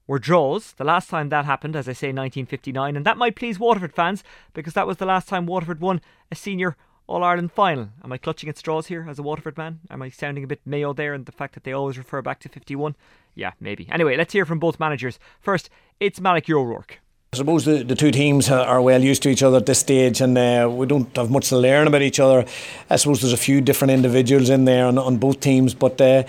[0.08, 0.74] were draws.
[0.74, 4.24] The last time that happened, as I say, 1959, and that might please Waterford fans
[4.54, 6.76] because that was the last time Waterford won a senior
[7.08, 7.90] all Ireland final.
[8.04, 9.80] Am I clutching at straws here as a Waterford man?
[9.90, 12.40] Am I sounding a bit Mayo there and the fact that they always refer back
[12.42, 12.96] to 51?
[13.36, 13.88] Yeah, maybe.
[13.92, 15.20] Anyway, let's hear from both managers.
[15.40, 17.00] First, it's Malachy O'Rourke.
[17.34, 20.20] I suppose the, the two teams are well used to each other at this stage
[20.20, 22.46] and uh, we don't have much to learn about each other.
[22.90, 26.24] I suppose there's a few different individuals in there on, on both teams, but uh,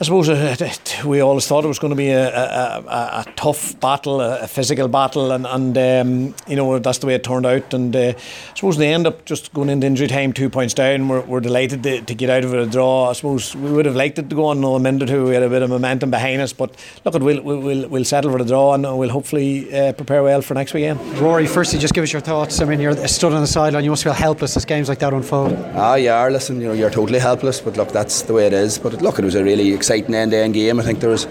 [0.00, 0.56] I suppose uh,
[1.04, 4.46] we always thought it was going to be a, a, a, a tough battle, a,
[4.46, 7.74] physical battle, and, and um, you know that's the way it turned out.
[7.74, 11.06] And uh, I suppose they end up just going into injury time, two points down.
[11.06, 13.10] We're, we're delighted to, to, get out of it a draw.
[13.10, 15.24] I suppose we would have liked it to go on another minute or two.
[15.26, 18.38] We had a bit of momentum behind us, but look, we'll we'll, we'll settle for
[18.38, 20.98] the draw and we'll hopefully uh, prepare well for next weekend.
[21.18, 22.58] Rory, firstly, just give us your thoughts.
[22.62, 23.84] I mean, you're stood on the sideline.
[23.84, 25.52] You must feel helpless as games like that unfold.
[25.74, 26.26] Ah, yeah.
[26.28, 28.78] Listen, you know, you're totally helpless, but look, that's the way it is.
[28.78, 30.78] But look, it was a really exciting exciting end-to-end game.
[30.78, 31.26] I think there was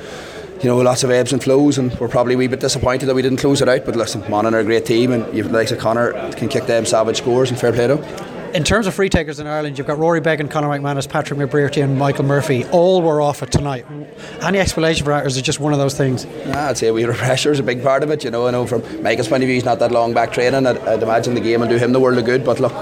[0.61, 3.15] you know, lots of ebbs and flows, and we're probably a wee bit disappointed that
[3.15, 3.85] we didn't close it out.
[3.85, 6.85] But listen, Monaghan are a great team, and you've likes of Connor can kick them
[6.85, 9.99] savage scores, and fair play to in terms of free takers in Ireland, you've got
[9.99, 12.65] Rory Beggan, Conor McManus, Patrick McBrearty, and Michael Murphy.
[12.65, 13.85] All were off it tonight.
[14.41, 16.25] Any explanation for that, or is it just one of those things?
[16.47, 18.23] Nah, I'd say we were pressure is a big part of it.
[18.23, 20.65] You know, I know from Michael's point of view, he's not that long back training.
[20.65, 22.43] I'd, I'd imagine the game will do him the world of good.
[22.43, 22.73] But look,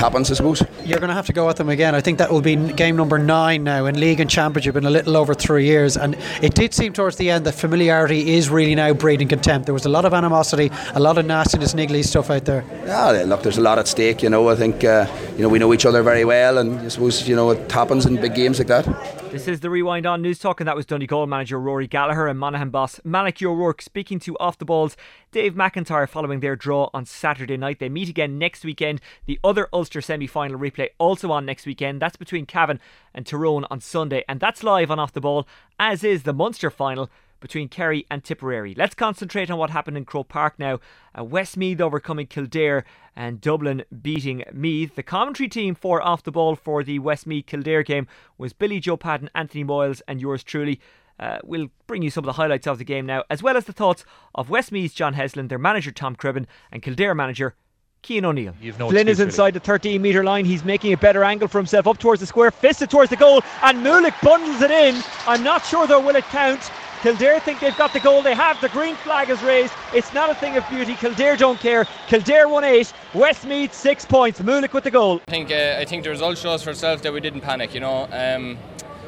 [0.00, 0.62] happens, I suppose.
[0.84, 1.94] You're going to have to go at them again.
[1.94, 4.90] I think that will be game number nine now in league and championship in a
[4.90, 5.96] little over three years.
[5.96, 9.66] And it did seem towards the end that familiarity is really now breeding contempt.
[9.66, 12.64] There was a lot of animosity, a lot of nastiness, niggly stuff out there.
[12.86, 14.22] Yeah, look, there's a lot at stake.
[14.22, 15.06] You know, I think uh,
[15.40, 18.04] you know we know each other very well, and I suppose you know it happens
[18.04, 18.84] in big games like that.
[19.32, 22.68] This is the Rewind On Newstalk, and that was Donegal manager Rory Gallagher and Monaghan
[22.68, 24.98] boss Malachy O'Rourke speaking to Off the Balls
[25.32, 27.78] Dave McIntyre following their draw on Saturday night.
[27.78, 29.00] They meet again next weekend.
[29.24, 32.02] The other Ulster semi final replay also on next weekend.
[32.02, 32.78] That's between Cavan
[33.14, 35.48] and Tyrone on Sunday, and that's live on Off the Ball,
[35.78, 37.08] as is the Munster final
[37.40, 38.74] between Kerry and Tipperary.
[38.74, 40.78] Let's concentrate on what happened in Croke Park now.
[41.18, 42.84] Uh, Westmeath overcoming Kildare
[43.16, 44.94] and Dublin beating Meath.
[44.94, 48.06] The commentary team for Off the Ball for the Westmeath Kildare game
[48.38, 50.80] was Billy Joe Padden, Anthony Moyles, and yours truly.
[51.18, 53.64] Uh, we'll bring you some of the highlights of the game now, as well as
[53.64, 57.54] the thoughts of Westmeath's John Heslin, their manager Tom Cribbin, and Kildare manager
[58.02, 58.54] Cian O'Neill.
[58.78, 59.52] No Flynn is inside really.
[59.52, 60.44] the 13 metre line.
[60.44, 63.42] He's making a better angle for himself up towards the square, fisted towards the goal,
[63.62, 65.02] and Moolick bundles it in.
[65.26, 66.70] I'm not sure though, will it count?
[67.02, 68.22] Kildare think they've got the goal.
[68.22, 68.60] They have.
[68.60, 69.72] The green flag is raised.
[69.94, 70.94] It's not a thing of beauty.
[70.94, 71.86] Kildare don't care.
[72.08, 72.92] Kildare won eight.
[73.14, 74.38] Westmeath six points.
[74.40, 75.22] Moolick with the goal.
[75.26, 77.72] I think uh, I think the result shows for itself that we didn't panic.
[77.72, 78.58] You know, um,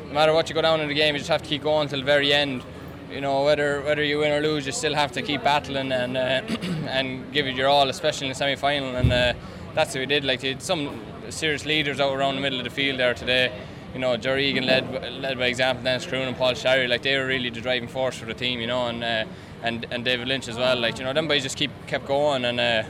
[0.09, 1.89] no matter what you go down in the game, you just have to keep going
[1.89, 2.65] till the very end.
[3.11, 6.17] You know, whether whether you win or lose, you still have to keep battling and
[6.17, 6.21] uh,
[6.89, 8.97] and give it your all, especially in the semi final.
[8.97, 9.35] And uh,
[9.75, 10.25] that's what we did.
[10.25, 13.53] Like some serious leaders out around the middle of the field there today
[13.95, 17.17] you know, Jerry Egan led led by example, Dennis Corroon and Paul Sherry, like they
[17.17, 19.25] were really the driving force for the team, you know, and uh,
[19.63, 20.79] and and David Lynch as well.
[20.79, 22.61] Like you know, them boys just keep kept going and.
[22.61, 22.83] Uh,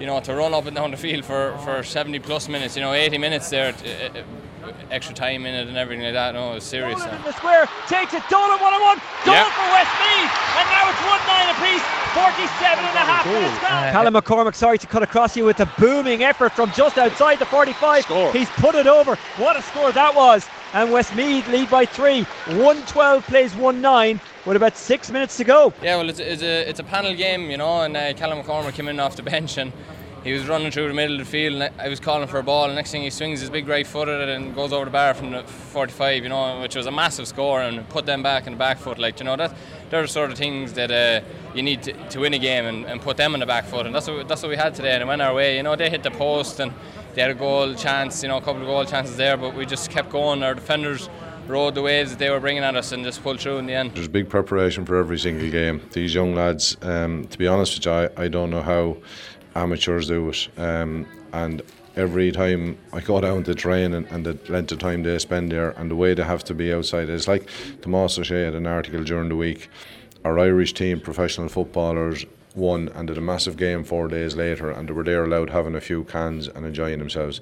[0.00, 2.82] you know, to run up and down the field for, for 70 plus minutes, you
[2.82, 4.22] know, 80 minutes there, uh,
[4.90, 6.34] extra time in it and everything like that.
[6.34, 6.98] No, it was serious.
[6.98, 8.22] Dolan in the square takes it.
[8.30, 8.98] Dolan one on one.
[9.24, 9.52] Dolan yep.
[9.52, 11.84] for Westmeath, and now it's one nine apiece.
[12.10, 13.84] 47 and a half minutes gone.
[13.84, 17.38] Uh, Callum McCormack, sorry to cut across you with a booming effort from just outside
[17.38, 18.02] the 45.
[18.02, 18.32] Score.
[18.32, 19.14] He's put it over.
[19.36, 20.44] What a score that was!
[20.72, 22.22] And Westmeath lead by three.
[22.46, 25.72] 112 plays 1 9 with about six minutes to go.
[25.82, 28.74] Yeah, well, it's, it's a it's a panel game, you know, and uh, Callum McCormack
[28.74, 29.72] came in off the bench and
[30.22, 32.42] he was running through the middle of the field and I was calling for a
[32.42, 32.66] ball.
[32.66, 34.90] And next thing he swings his big right foot at it and goes over the
[34.90, 38.46] bar from the 45 you know which was a massive score and put them back
[38.46, 38.98] in the back foot.
[38.98, 39.54] Like you know that
[39.88, 42.84] they're the sort of things that uh, you need to, to win a game and,
[42.84, 43.86] and put them in the back foot.
[43.86, 45.56] And that's what, that's what we had today and it went our way.
[45.56, 46.72] You know they hit the post and
[47.14, 49.64] they had a goal chance you know a couple of goal chances there but we
[49.64, 50.42] just kept going.
[50.42, 51.08] Our defenders
[51.50, 53.74] rode the waves that they were bringing at us and just pulled through in the
[53.74, 53.94] end.
[53.94, 55.82] There's big preparation for every single game.
[55.92, 58.98] These young lads, um, to be honest with you, I, I don't know how
[59.54, 60.48] amateurs do it.
[60.56, 61.62] Um, and
[61.96, 65.52] every time I go down to train and, and, the length of time they spend
[65.52, 67.48] there and the way they have to be outside, it's like
[67.82, 69.68] Tomas O'Shea had an article during the week.
[70.24, 74.88] Our Irish team, professional footballers, won and did a massive game four days later, and
[74.88, 77.40] they were there allowed having a few cans and enjoying themselves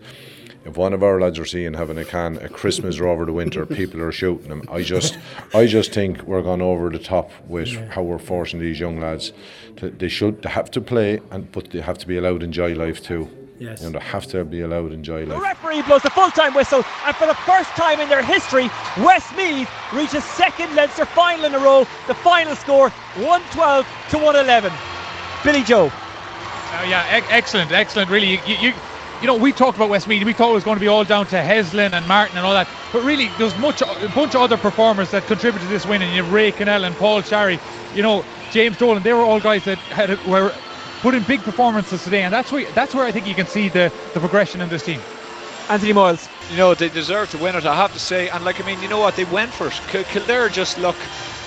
[0.69, 3.33] if one of our lads are seeing having a can at Christmas or over the
[3.33, 4.63] winter, people are shooting them.
[4.71, 5.19] I just,
[5.55, 7.87] I just think we're gone over the top with yeah.
[7.87, 9.33] how we're forcing these young lads.
[9.79, 12.45] To, they should, they have to play, and but they have to be allowed to
[12.45, 13.29] enjoy life too.
[13.59, 13.81] Yes.
[13.81, 15.37] You know, they have to be allowed to enjoy life.
[15.37, 19.69] The referee blows the full-time whistle, and for the first time in their history, Westmeath
[19.93, 21.87] reaches second Leinster final in a row.
[22.07, 24.73] The final score: 112 to 111.
[25.45, 25.87] Billy Joe.
[25.87, 28.11] Uh, yeah, e- excellent, excellent.
[28.11, 28.73] Really, you, you,
[29.21, 30.25] you know, we talked about Westmeath.
[30.25, 32.53] We thought it was going to be all down to Heslin and Martin and all
[32.53, 32.69] that.
[32.93, 36.03] But really, there's much a bunch of other performers that contributed to this win.
[36.03, 37.59] And you have Ray Cannell and Paul Sherry,
[37.95, 39.03] you know, James Dolan.
[39.03, 40.55] They were all guys that had were
[41.03, 42.23] put in big performances today.
[42.23, 44.85] And that's where that's where I think you can see the, the progression in this
[44.85, 45.01] team.
[45.69, 46.29] Anthony Moyles.
[46.51, 48.29] You know, they deserve to win it, I have to say.
[48.31, 49.17] And like, I mean, you know what?
[49.17, 49.75] They went for it.
[50.09, 50.97] Kildare just look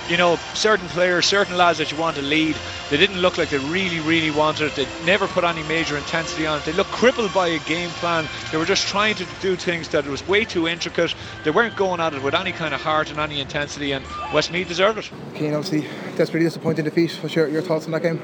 [0.08, 2.56] you know, certain players, certain lads that you want to lead,
[2.90, 4.74] they didn't look like they really, really wanted it.
[4.76, 6.64] They never put any major intensity on it.
[6.64, 8.28] They looked crippled by a game plan.
[8.50, 11.14] They were just trying to do things that was way too intricate.
[11.44, 14.68] They weren't going at it with any kind of heart and any intensity, and Westmeath
[14.68, 15.10] deserved it.
[15.36, 17.12] Cian, obviously, desperately disappointing defeat.
[17.22, 18.20] What's your, your thoughts on that game?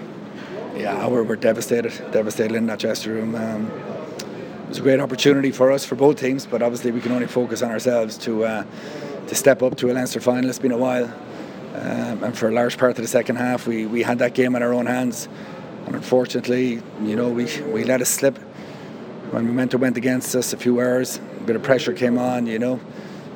[0.77, 3.35] Yeah, we're, we're devastated, devastated in that dressing room.
[3.35, 7.13] Um, it was a great opportunity for us, for both teams, but obviously we can
[7.13, 8.65] only focus on ourselves to uh,
[9.29, 10.49] to step up to a Leinster final.
[10.49, 11.13] It's been a while.
[11.79, 14.57] Um, and for a large part of the second half, we, we had that game
[14.57, 15.29] in our own hands.
[15.87, 18.37] And unfortunately, you know, we, we let it slip.
[19.31, 22.59] When momentum went against us, a few hours, a bit of pressure came on, you
[22.59, 22.81] know,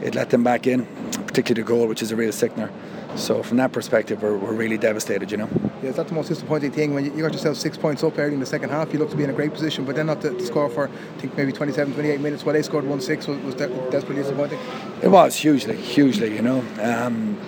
[0.02, 0.87] it let them back in.
[1.33, 2.70] particularly the goal, which is a real sickener.
[3.16, 5.48] So from that perspective, we're, we're really devastated, you know.
[5.83, 8.18] Yeah, is that the most disappointing thing when you, you got yourself six points up
[8.18, 8.92] early in the second half?
[8.92, 10.88] You look to be in a great position, but then not to, to score for
[10.88, 12.44] I think maybe 27, 28 minutes.
[12.44, 14.59] While they scored one six was, was de- desperately disappointing.
[15.03, 16.35] It was hugely, hugely.
[16.35, 17.38] You know, um,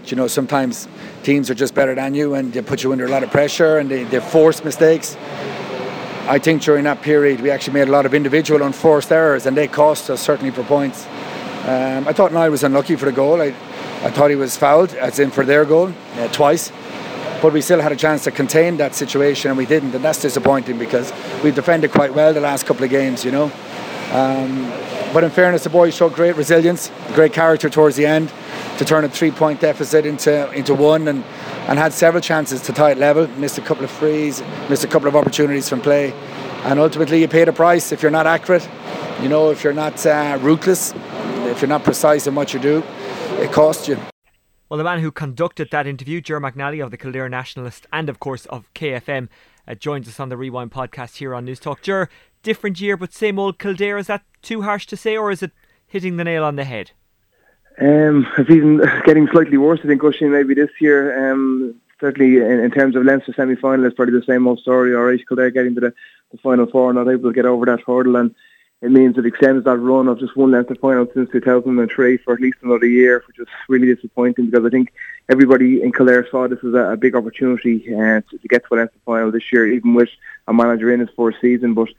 [0.06, 0.88] you know sometimes
[1.22, 3.78] teams are just better than you, and they put you under a lot of pressure,
[3.78, 5.16] and they, they force mistakes.
[6.28, 9.56] I think during that period we actually made a lot of individual unforced errors, and
[9.56, 11.06] they cost us certainly for points.
[11.66, 13.40] Um, I thought Niall was unlucky for the goal.
[13.40, 13.54] I,
[14.02, 16.72] I thought he was fouled, as in for their goal, uh, twice.
[17.40, 20.20] But we still had a chance to contain that situation, and we didn't, and that's
[20.20, 21.12] disappointing because
[21.42, 23.50] we defended quite well the last couple of games, you know.
[24.12, 24.70] Um,
[25.12, 28.32] but in fairness, the boys showed great resilience, great character towards the end
[28.78, 31.22] to turn a three-point deficit into into one, and
[31.68, 33.28] and had several chances to tie it level.
[33.38, 36.12] Missed a couple of frees, missed a couple of opportunities from play,
[36.64, 38.68] and ultimately you pay the price if you're not accurate.
[39.20, 40.92] You know, if you're not uh, ruthless,
[41.46, 42.82] if you're not precise in what you do,
[43.40, 43.98] it costs you.
[44.68, 48.18] Well, the man who conducted that interview, Ger McNally of the Kildare Nationalist and, of
[48.18, 49.28] course, of KFM,
[49.68, 51.82] uh, joins us on the Rewind podcast here on Newstalk.
[51.82, 52.08] Ger,
[52.42, 53.98] different year, but same old Kildare.
[53.98, 55.52] Is that too harsh to say, or is it
[55.86, 56.92] hitting the nail on the head?
[57.80, 61.32] Um, it's even getting slightly worse, I think, Oisin maybe this year.
[61.32, 64.94] Um, certainly, in, in, terms of Leinster semi final, it's probably the same old story.
[64.94, 65.94] All right, Kildare getting to the,
[66.30, 68.16] the final four, not able to get over that hurdle.
[68.16, 68.34] And
[68.82, 72.40] it means it extends that run of just one Leinster final since 2003 for at
[72.40, 74.92] least another year, which is really disappointing because I think
[75.28, 78.74] everybody in Kildare saw this as a, a big opportunity uh, to, to, get to
[78.74, 80.08] a Leinster final this year, even with
[80.48, 81.74] a manager in his fourth season.
[81.74, 81.90] But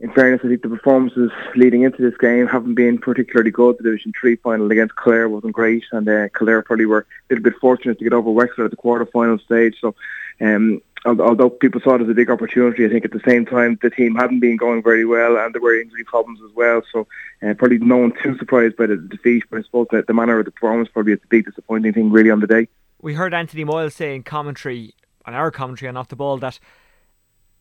[0.00, 3.76] in fairness, I think the performances leading into this game haven't been particularly good.
[3.76, 7.44] The Division 3 final against Clare wasn't great, and uh, Clare probably were a little
[7.44, 9.76] bit fortunate to get over Wexford at the quarter-final stage.
[9.80, 9.94] So
[10.40, 13.78] um, although people saw it as a big opportunity, I think at the same time
[13.82, 16.82] the team hadn't been going very well and there were injury problems as well.
[16.92, 17.06] So
[17.42, 20.38] uh, probably no one too surprised by the defeat, but I suppose that the manner
[20.38, 22.68] of the performance probably is the big disappointing thing really on the day.
[23.00, 24.94] We heard Anthony Moyle say in commentary,
[25.26, 26.60] on our commentary on Off the Ball, that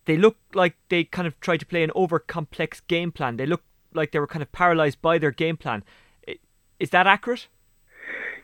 [0.05, 3.37] they looked like they kind of tried to play an over complex game plan.
[3.37, 5.83] They looked like they were kind of paralysed by their game plan.
[6.79, 7.47] Is that accurate?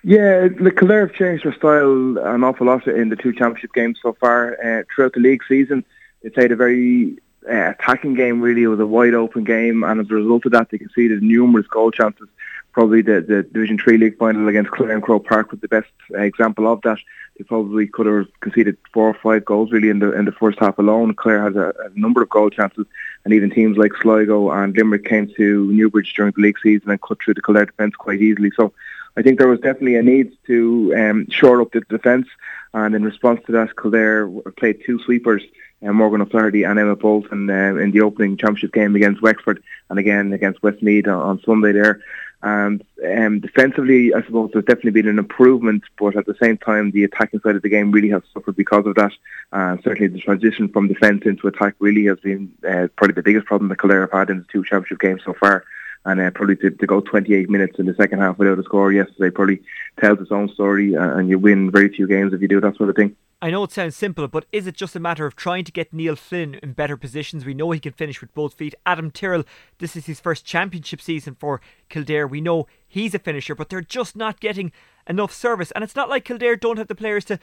[0.08, 4.00] Yeah, the Kildare have changed their style an awful lot in the two championship games
[4.02, 4.54] so far.
[4.54, 5.84] Uh, throughout the league season,
[6.24, 8.64] they played a very uh, attacking game, really.
[8.64, 11.68] It was a wide open game, and as a result of that, they conceded numerous
[11.68, 12.30] goal chances.
[12.72, 15.92] Probably the, the Division 3 league final against Clare and Croke Park was the best
[16.16, 17.00] uh, example of that.
[17.38, 20.58] They probably could have conceded four or five goals really in the in the first
[20.58, 21.16] half alone.
[21.16, 22.86] Clare had a, a number of goal chances,
[23.26, 27.02] and even teams like Sligo and Limerick came to Newbridge during the league season and
[27.02, 28.52] cut through the Kildare defence quite easily.
[28.56, 28.72] So
[29.18, 32.28] I think there was definitely a need to um, shore up the defence,
[32.74, 35.42] and in response to that, Kildare played two sweepers,
[35.84, 39.98] uh, Morgan O'Flaherty and Emmett Bolton, uh, in the opening championship game against Wexford, and
[39.98, 42.00] again against Westmeath on, on Sunday there.
[42.44, 46.92] And um, defensively, I suppose there's definitely been an improvement, but at the same time,
[46.92, 49.14] the attacking side of the game really has suffered because of that.
[49.52, 53.48] Uh, certainly, the transition from defence into attack really has been uh, probably the biggest
[53.48, 55.64] problem that Kildare have had in the two championship games so far
[56.08, 58.92] and uh, probably to, to, go 28 minutes in the second half without a score
[58.94, 59.62] yesterday probably
[60.00, 62.76] tells its own story, uh, and you win very few games if you do that
[62.78, 63.16] sort of thing.
[63.42, 65.94] I know it sounds simple, but is it just a matter of trying to get
[65.94, 67.46] Neil Flynn in better positions?
[67.46, 68.74] We know he can finish with both feet.
[68.86, 69.44] Adam Tyrrell,
[69.78, 72.26] this is his first championship season for Kildare.
[72.26, 74.72] We know he's a finisher, but they're just not getting
[75.08, 75.72] enough service.
[75.72, 77.38] And it's not like Kildare don't have the players to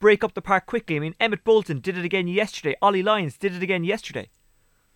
[0.00, 0.96] break up the park quickly.
[0.96, 2.76] I mean, Emmett Bolton did it again yesterday.
[2.82, 4.28] Ollie Lyons did it again yesterday.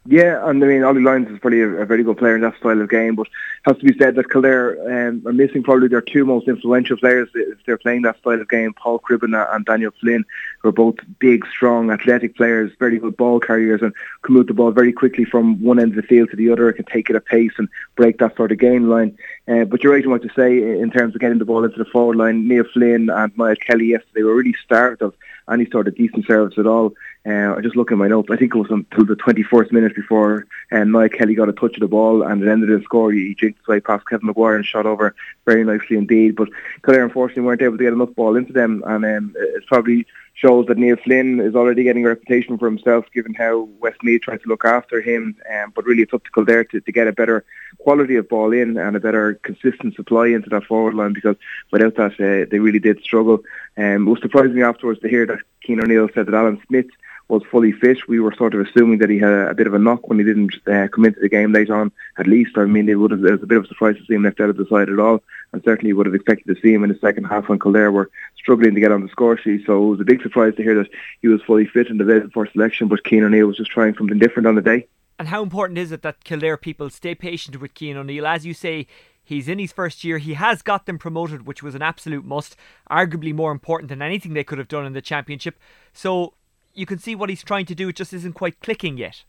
[0.04, 2.56] Yeah, and I mean, Ollie Lyons is probably a, a, very good player in that
[2.58, 3.28] style of game, but
[3.62, 7.28] has to be said that Kildare um, are missing probably their two most influential players
[7.34, 10.24] if they're playing that style of game, Paul Cribbin and Daniel Flynn,
[10.58, 14.54] who are both big, strong, athletic players, very good ball carriers, and can move the
[14.54, 17.14] ball very quickly from one end of the field to the other, can take it
[17.14, 19.16] at pace and break that sort of game line.
[19.46, 21.78] Uh, but you're right in what to say in terms of getting the ball into
[21.78, 22.48] the forward line.
[22.48, 25.14] Neil Flynn and Niall Kelly yesterday were really starved of
[25.48, 26.92] any sort of decent service at all.
[27.24, 28.30] Uh, I just look at my notes.
[28.32, 31.74] I think it was until the 24th minute before um, Niall Kelly got a touch
[31.74, 33.12] of the ball and it ended in score.
[33.12, 36.34] He jinked his way past Kevin Maguire and shot over very nicely indeed.
[36.34, 36.48] But
[36.84, 39.34] Kildare unfortunately weren't able to get enough ball into them, and um,
[39.68, 40.04] probably
[40.34, 44.42] shows that Neil Flynn is already getting a reputation for himself, given how Westmeath tried
[44.42, 45.36] to look after him.
[45.52, 47.44] Um, but really, it's up to Kildare to, to get a better
[47.78, 51.36] quality of ball in and a better consistent supply into that forward line because
[51.70, 53.40] without that, uh, they really did struggle.
[53.76, 56.86] Um, it was surprising afterwards to hear that Cian O'Neill said that Alan Smith
[57.32, 58.06] was fully fit.
[58.06, 60.24] We were sort of assuming that he had a, bit of a knock when he
[60.24, 61.90] didn't uh, come into the game late on.
[62.18, 63.24] At least, I mean, it would have.
[63.24, 64.90] It was a bit of a surprise to see him left out of the side
[64.90, 67.58] at all, and certainly would have expected to see him in the second half when
[67.58, 69.64] Kildare were struggling to get on the score sheet.
[69.64, 70.90] So it was a big surprise to hear that
[71.22, 72.88] he was fully fit and available for selection.
[72.88, 74.86] But Cian O'Neill was just trying something different on the day.
[75.18, 78.26] And how important is it that Kildare people stay patient with Cian O'Neill?
[78.26, 78.86] As you say,
[79.24, 80.18] He's in his first year.
[80.18, 82.56] He has got them promoted, which was an absolute must,
[82.90, 85.60] arguably more important than anything they could have done in the championship.
[85.92, 86.34] So
[86.74, 87.88] you can see what he's trying to do.
[87.88, 89.24] It just isn't quite clicking yet.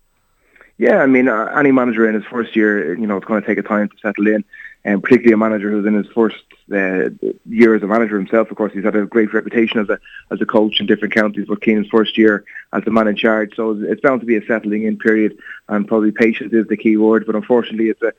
[0.77, 3.47] Yeah, I mean, uh, any manager in his first year, you know, it's going to
[3.47, 4.43] take a time to settle in,
[4.83, 7.09] and particularly a manager who's in his first uh,
[7.47, 8.49] year as a manager himself.
[8.49, 9.99] Of course, he's had a great reputation as a
[10.31, 13.55] as a coach in different counties, but Cian's first year as the man in charge,
[13.55, 15.37] so it's bound to be a settling in period,
[15.69, 17.27] and probably patience is the key word.
[17.27, 18.13] But unfortunately, it's a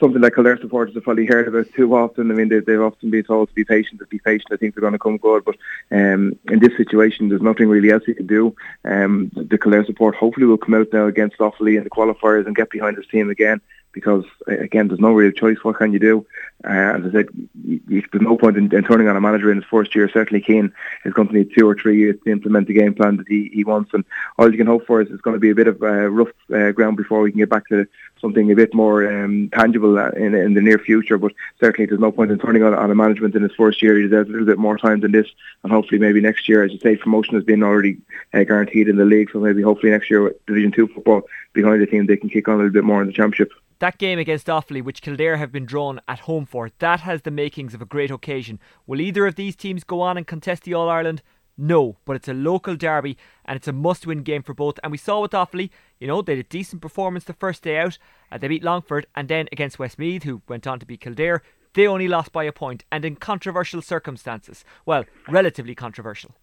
[0.00, 2.30] something that Kildare supporters have probably heard about too often.
[2.30, 4.48] I mean, they, they've often been told to be patient, to be patient.
[4.50, 5.44] I think they're going to come good.
[5.44, 5.56] But
[5.90, 8.54] um, in this situation, there's nothing really else you can do.
[8.84, 12.56] Um, the Kildare support hopefully will come out now against Offaly in the qualifiers and
[12.56, 13.60] get behind this team again
[13.92, 15.58] because again, there's no real choice.
[15.62, 16.26] What can you do?
[16.62, 17.28] Uh, as I said,
[17.64, 20.10] you, you, there's no point in, in, turning on a manager in his first year.
[20.10, 20.72] Certainly, Cian
[21.04, 23.50] is going to need two or three years to implement the game plan that he,
[23.52, 24.04] he wants, and
[24.38, 26.28] all you can hope for is it's going to be a bit of uh, rough
[26.54, 27.86] uh, ground before we can get back to
[28.20, 31.16] something a bit more um, tangible uh, in, in the near future.
[31.16, 33.96] But certainly, there's no point in turning on, on a management in his first year.
[33.96, 35.28] He deserves a little bit more time than this,
[35.62, 37.96] and hopefully, maybe next year, as you say, promotion has been already
[38.34, 39.30] uh, guaranteed in the league.
[39.32, 41.22] So maybe hopefully next year, Division Two football
[41.54, 43.50] behind the team, they can kick on a little bit more in the championship.
[43.80, 47.30] That game against Offaly, which Kildare have been drawn at home for, that has the
[47.30, 48.60] makings of a great occasion.
[48.86, 51.22] Will either of these teams go on and contest the All Ireland?
[51.56, 53.16] No, but it's a local derby
[53.46, 54.78] and it's a must win game for both.
[54.82, 57.78] And we saw with Offaly, you know, they had a decent performance the first day
[57.78, 57.96] out.
[58.30, 61.86] Uh, they beat Longford and then against Westmeath, who went on to beat Kildare, they
[61.86, 64.62] only lost by a point and in controversial circumstances.
[64.84, 66.34] Well, relatively controversial.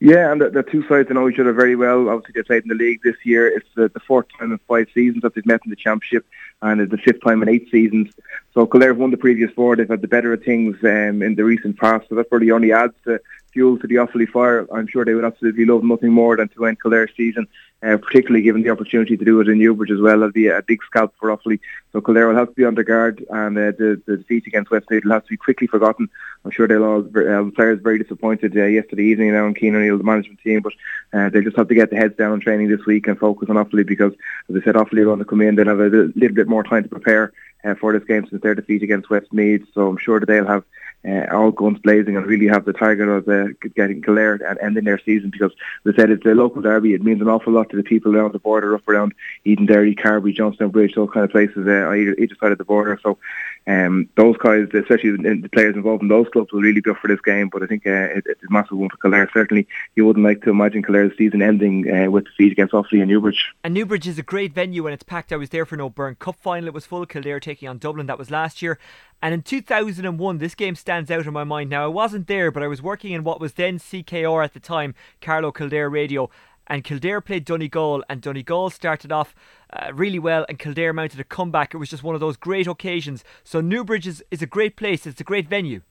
[0.00, 2.08] Yeah, and the, the two sides know each other very well.
[2.08, 3.46] Obviously, they played in the league this year.
[3.46, 6.26] It's the, the fourth time in five seasons that they've met in the championship,
[6.60, 8.12] and it's the fifth time in eight seasons.
[8.52, 9.76] So Kildare have won the previous four.
[9.76, 12.08] They've had the better of things um, in the recent past.
[12.08, 13.20] So that probably only adds to
[13.52, 14.66] fuel to the Offaly fire.
[14.74, 17.46] I'm sure they would absolutely love nothing more than to end Kildare's season,
[17.82, 20.18] uh, particularly given the opportunity to do it in Newbridge as well.
[20.18, 21.58] That'll be a big scalp for Offaly.
[21.92, 25.04] So Kildare will have to be their guard, and uh, the, the defeat against Westmeath
[25.04, 26.08] will have to be quickly forgotten.
[26.44, 29.98] I'm sure they'll all uh, players very disappointed uh, yesterday evening now in Cian O'Neill,
[29.98, 30.72] the management team, but
[31.12, 33.48] uh, they just have to get the heads down on training this week and focus
[33.50, 34.12] on Offaly because,
[34.48, 35.56] as I said, Offaly are going to come in.
[35.56, 37.32] They'll have a little bit more time to prepare
[37.64, 39.66] uh, for this game since their defeat against Westmeath.
[39.74, 40.64] So I'm sure that they'll have
[41.06, 44.84] uh, all guns blazing and really have the target of uh, getting Kildare and ending
[44.84, 45.52] their season because,
[45.86, 46.94] I said, it's a local derby.
[46.94, 50.32] It means an awful lot to the people around the border, up around Edenderry, Carbury,
[50.32, 52.98] Johnstone Bridge, those kind of places uh, either, either side of the border.
[53.02, 53.18] So
[53.66, 57.20] um, those guys, especially the players involved in those clubs, will really go for this
[57.20, 57.48] game.
[57.48, 59.30] But I think uh, it, it's a massive one for Kildare.
[59.32, 63.08] Certainly, you wouldn't like to imagine Kildare's season ending uh, with defeat against Offaly and
[63.08, 63.52] Newbridge.
[63.62, 65.32] And Newbridge is a great venue and it's packed.
[65.32, 66.68] I was there for no Byrne Cup final.
[66.68, 67.06] It was full.
[67.06, 68.06] Kildare taking on Dublin.
[68.06, 68.78] That was last year.
[69.24, 71.70] And in 2001, this game stands out in my mind.
[71.70, 74.58] Now, I wasn't there, but I was working in what was then CKR at the
[74.58, 76.28] time, Carlow Kildare Radio.
[76.72, 79.34] And Kildare played Donegal, and Donegal started off
[79.74, 81.74] uh, really well, and Kildare mounted a comeback.
[81.74, 83.24] It was just one of those great occasions.
[83.44, 85.82] So, Newbridge is, is a great place, it's a great venue.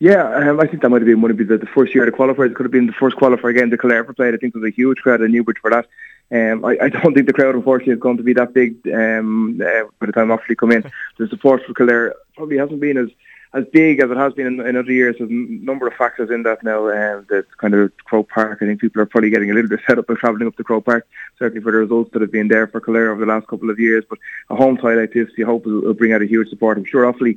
[0.00, 2.10] Yeah, um, I think that might have been one of the, the first year of
[2.10, 2.50] the qualifiers.
[2.50, 4.34] It could have been the first qualifier again the Kildare ever played.
[4.34, 5.86] I think there was a huge crowd in Newbridge for that.
[6.32, 9.60] Um, I, I, don't think the crowd, unfortunately, is going to be that big um,
[9.64, 10.82] uh, by the time Offaly come in.
[11.18, 13.10] The support for Kildare probably hasn't been as
[13.54, 15.16] as big as it has been in, in other years.
[15.18, 16.88] There's a number of factors in that now.
[16.88, 18.58] Um, the kind of Croke Park.
[18.62, 20.64] I think people are probably getting a little bit fed up of travelling up to
[20.64, 21.06] Croke Park.
[21.38, 23.78] Certainly for the results that have been there for Kildare over the last couple of
[23.78, 24.04] years.
[24.08, 26.78] But a home tie like this, you hope will, will bring out a huge support.
[26.78, 27.34] I'm sure will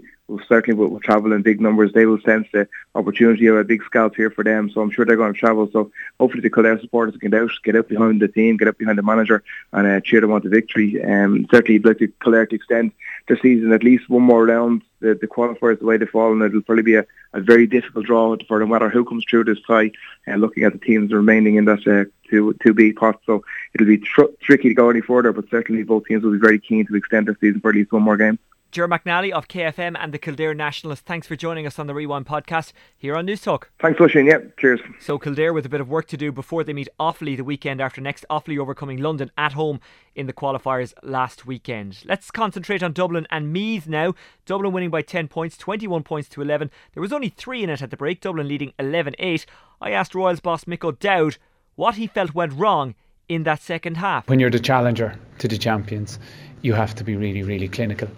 [0.48, 1.94] certainly will, travel in big numbers.
[1.94, 4.70] They will sense the opportunity of a big scalp here for them.
[4.70, 5.70] So I'm sure they're going to travel.
[5.72, 8.78] So hopefully the Kildare supporters can get out, get out behind the team, get out
[8.78, 11.04] behind the manager, and uh, cheer them on to victory.
[11.04, 12.92] Um, certainly, I'd like to Kildare to extend
[13.28, 14.82] the season at least one more round.
[15.02, 18.06] The, the qualifiers, the way they fall, and it'll probably be a, a very difficult
[18.06, 19.92] draw for no matter who comes through this tie.
[20.26, 23.44] And uh, looking at the teams remaining in that uh, two two B pot, so
[23.74, 25.32] it'll be tr- tricky to go any further.
[25.34, 27.92] But certainly, both teams will be very keen to extend their season for at least
[27.92, 28.40] one more game.
[28.76, 31.06] Ger McNally of KFM and the Kildare Nationalist.
[31.06, 33.68] Thanks for joining us on the Rewind podcast here on Newstalk.
[33.80, 34.26] Thanks, Lucian.
[34.26, 34.82] Yeah, cheers.
[35.00, 37.80] So Kildare with a bit of work to do before they meet Offaly the weekend
[37.80, 38.26] after next.
[38.30, 39.80] Offaly overcoming London at home
[40.14, 42.00] in the qualifiers last weekend.
[42.04, 44.14] Let's concentrate on Dublin and Meath now.
[44.46, 46.70] Dublin winning by 10 points, 21 points to 11.
[46.94, 48.20] There was only three in it at the break.
[48.20, 49.46] Dublin leading 11-8.
[49.80, 51.38] I asked Royals boss Mick O'Dowd
[51.76, 52.94] what he felt went wrong
[53.30, 54.28] in that second half.
[54.28, 56.20] When you're the challenger to the champions,
[56.62, 58.10] you have to be really, really clinical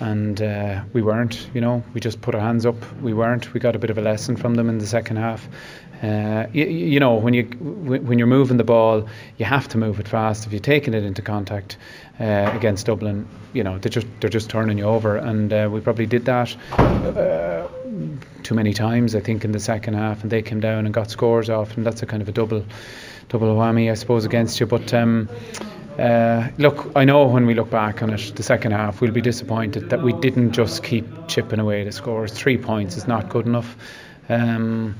[0.00, 1.48] and uh, we weren't.
[1.54, 2.76] You know, we just put our hands up.
[3.00, 3.52] We weren't.
[3.54, 5.48] We got a bit of a lesson from them in the second half.
[6.02, 9.98] Uh, you, you, know, when you when you're moving the ball, you have to move
[9.98, 10.46] it fast.
[10.46, 11.78] If you're taking it into contact
[12.20, 15.80] uh, against Dublin, you know they're just they're just turning you over, and uh, we
[15.80, 17.66] probably did that uh,
[18.42, 19.14] too many times.
[19.14, 21.86] I think in the second half, and they came down and got scores off, and
[21.86, 22.62] that's a kind of a double
[23.30, 24.66] double whammy, I suppose, against you.
[24.66, 25.30] But um,
[25.98, 29.22] Uh, look, I know when we look back on it, the second half, we'll be
[29.22, 32.32] disappointed that we didn't just keep chipping away the scores.
[32.32, 33.76] Three points is not good enough.
[34.28, 34.96] Um,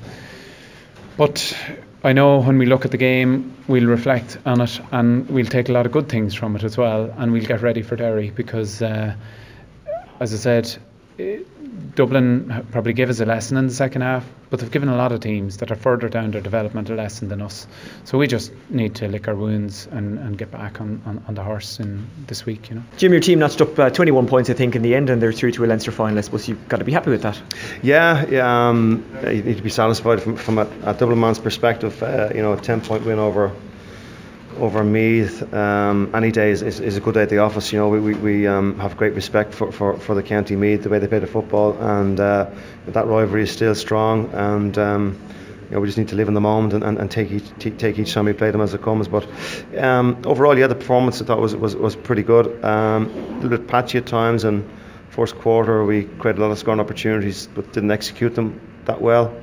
[1.17, 1.57] but
[2.03, 5.69] I know when we look at the game, we'll reflect on it and we'll take
[5.69, 8.31] a lot of good things from it as well, and we'll get ready for Derry
[8.31, 9.15] because, uh,
[10.21, 10.77] as I said,
[11.17, 15.13] Dublin probably gave us a lesson in the second half, but they've given a lot
[15.13, 17.67] of teams that are further down their development a lesson than us.
[18.05, 21.35] So we just need to lick our wounds and, and get back on, on, on
[21.35, 22.83] the horse in this week, you know.
[22.99, 25.33] Jim, your team notched up uh, 21 points, I think, in the end, and they're
[25.33, 26.19] through to a Leinster final.
[26.19, 27.41] I suppose you've got to be happy with that.
[27.83, 28.69] Yeah, yeah.
[28.69, 32.03] Um, you need to be satisfied from, from a, a Dublin man's perspective.
[32.03, 33.53] Uh, you know, a 10 point win over
[34.59, 37.73] over Meath, um, any day is, is, is, a good day at the office.
[37.73, 40.83] You know, we, we, we um, have great respect for, for, for the county Meath,
[40.83, 42.51] the way they play the football, and uh,
[42.87, 44.31] that rivalry is still strong.
[44.33, 45.21] And um,
[45.69, 47.59] you know, we just need to live in the moment and, and, and take each
[47.59, 49.09] t- take each time we play them as it comes.
[49.09, 49.27] But
[49.77, 52.65] um, overall, yeah, the performance I thought was was, was pretty good.
[52.65, 54.69] Um, a little bit patchy at times, and
[55.11, 59.35] first quarter we created a lot of scoring opportunities, but didn't execute them that well.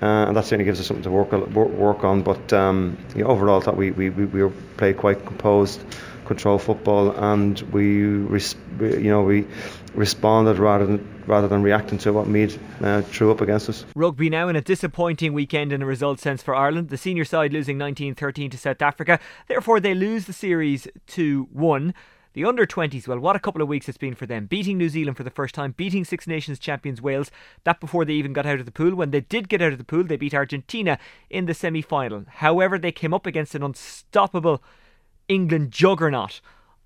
[0.00, 2.22] Uh, and that certainly gives us something to work work on.
[2.22, 5.82] But um, yeah, overall, I thought we, we, we were played quite composed,
[6.24, 9.46] control football, and we, res- you know we
[9.94, 13.84] responded rather than rather than reacting to what Meath uh, threw up against us.
[13.94, 16.88] Rugby now in a disappointing weekend in a result sense for Ireland.
[16.88, 19.18] The senior side losing 19-13 to South Africa.
[19.46, 21.92] Therefore, they lose the series to one.
[22.38, 24.46] The under 20s, well, what a couple of weeks it's been for them.
[24.46, 27.32] Beating New Zealand for the first time, beating Six Nations champions Wales,
[27.64, 28.94] that before they even got out of the pool.
[28.94, 32.26] When they did get out of the pool, they beat Argentina in the semi final.
[32.28, 34.62] However, they came up against an unstoppable
[35.26, 36.40] England juggernaut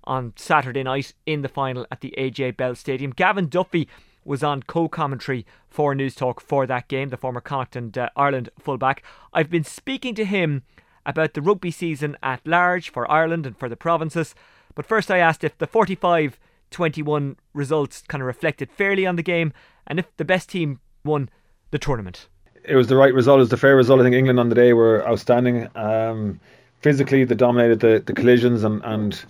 [0.05, 3.11] on Saturday night in the final at the AJ Bell Stadium.
[3.11, 3.87] Gavin Duffy
[4.25, 8.49] was on co commentary for Newstalk for that game, the former Connacht and uh, Ireland
[8.57, 9.03] fullback.
[9.31, 10.63] I've been speaking to him
[11.05, 14.33] about the rugby season at large for Ireland and for the provinces.
[14.75, 16.39] But first, I asked if the 45
[16.73, 19.53] 21 results kind of reflected fairly on the game
[19.87, 21.29] and if the best team won
[21.71, 22.27] the tournament.
[22.65, 23.99] It was the right result, it was the fair result.
[23.99, 25.67] I think England on the day were outstanding.
[25.75, 26.39] Um,
[26.81, 29.23] physically, they dominated the, the collisions, and, and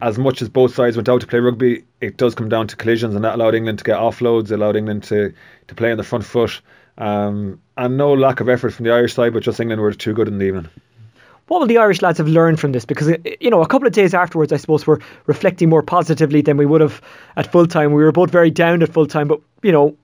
[0.00, 2.76] as much as both sides went out to play rugby, it does come down to
[2.76, 5.32] collisions, and that allowed England to get offloads, allowed England to,
[5.68, 6.60] to play on the front foot.
[6.96, 10.14] Um, and no lack of effort from the Irish side, but just England were too
[10.14, 10.68] good in the evening
[11.50, 12.84] what will the Irish lads have learned from this?
[12.84, 13.08] Because
[13.40, 16.64] you know, a couple of days afterwards, I suppose we're reflecting more positively than we
[16.64, 17.02] would have
[17.36, 17.92] at full time.
[17.92, 19.96] We were both very down at full time, but you know,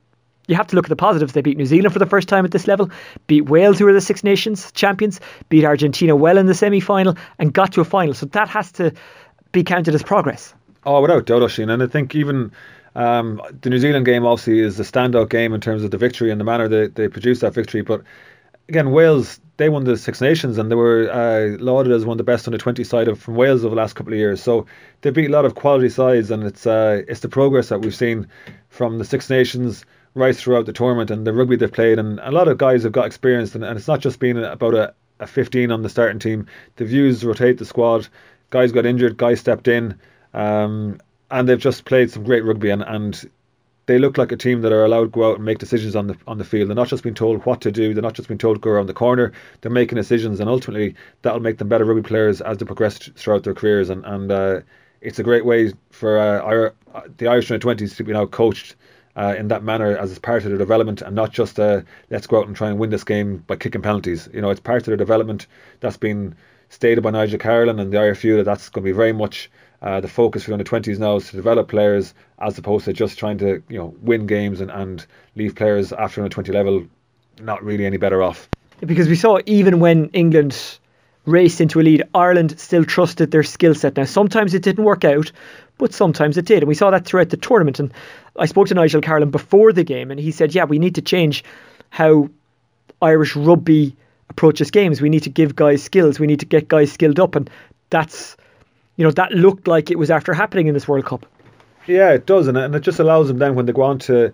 [0.48, 1.34] you have to look at the positives.
[1.34, 2.90] They beat New Zealand for the first time at this level,
[3.28, 7.16] beat Wales, who are the Six Nations champions, beat Argentina well in the semi final,
[7.38, 8.12] and got to a final.
[8.12, 8.92] So that has to
[9.52, 10.52] be counted as progress.
[10.84, 11.72] Oh, without doubt, Oisín.
[11.72, 12.50] And I think even
[12.96, 16.32] um, the New Zealand game obviously is the standout game in terms of the victory
[16.32, 17.82] and the manner they, they produced that victory.
[17.82, 18.02] But
[18.68, 22.18] again, Wales they won the Six Nations and they were uh, lauded as one of
[22.18, 24.42] the best under 20 side of, from Wales over the last couple of years.
[24.42, 24.66] So
[25.00, 27.94] they beat a lot of quality sides, and it's uh, it's the progress that we've
[27.94, 28.28] seen
[28.68, 31.98] from the Six Nations right throughout the tournament and the rugby they've played.
[31.98, 34.74] And a lot of guys have got experience, and, and it's not just been about
[34.74, 36.46] a, a 15 on the starting team.
[36.76, 38.08] The views rotate the squad.
[38.50, 39.98] Guys got injured, guys stepped in,
[40.32, 41.00] um,
[41.30, 42.70] and they've just played some great rugby.
[42.70, 43.30] And, and
[43.86, 46.08] they look like a team that are allowed to go out and make decisions on
[46.08, 46.68] the on the field.
[46.68, 47.94] They're not just being told what to do.
[47.94, 49.32] They're not just being told to go around the corner.
[49.60, 53.44] They're making decisions, and ultimately that'll make them better rugby players as they progress throughout
[53.44, 53.88] their careers.
[53.88, 54.60] And and uh,
[55.00, 58.74] it's a great way for uh, uh, the Irish under twenties to be now coached.
[59.18, 61.80] Uh, in that manner, as part of their development, and not just uh,
[62.10, 64.28] let's go out and try and win this game by kicking penalties.
[64.30, 65.46] You know, it's part of their development
[65.80, 66.34] that's been
[66.68, 69.50] stated by Nigel Carolan and the IRFU that that's going to be very much
[69.82, 72.92] uh, the focus for the under 20s now is to develop players as opposed to
[72.92, 76.86] just trying to you know win games and, and leave players after under 20 level
[77.40, 78.48] not really any better off.
[78.80, 80.78] Because we saw even when England
[81.24, 83.96] raced into a lead, Ireland still trusted their skill set.
[83.96, 85.32] Now sometimes it didn't work out,
[85.78, 87.80] but sometimes it did, and we saw that throughout the tournament.
[87.80, 87.92] And
[88.38, 91.02] I spoke to Nigel Carolan before the game, and he said, "Yeah, we need to
[91.02, 91.44] change
[91.90, 92.28] how
[93.00, 93.96] Irish rugby."
[94.28, 97.36] approaches games we need to give guys skills we need to get guys skilled up
[97.36, 97.48] and
[97.90, 98.36] that's
[98.96, 101.26] you know, that looked like it was after happening in this World Cup.
[101.86, 104.32] Yeah, it does, and it just allows them then when they go on to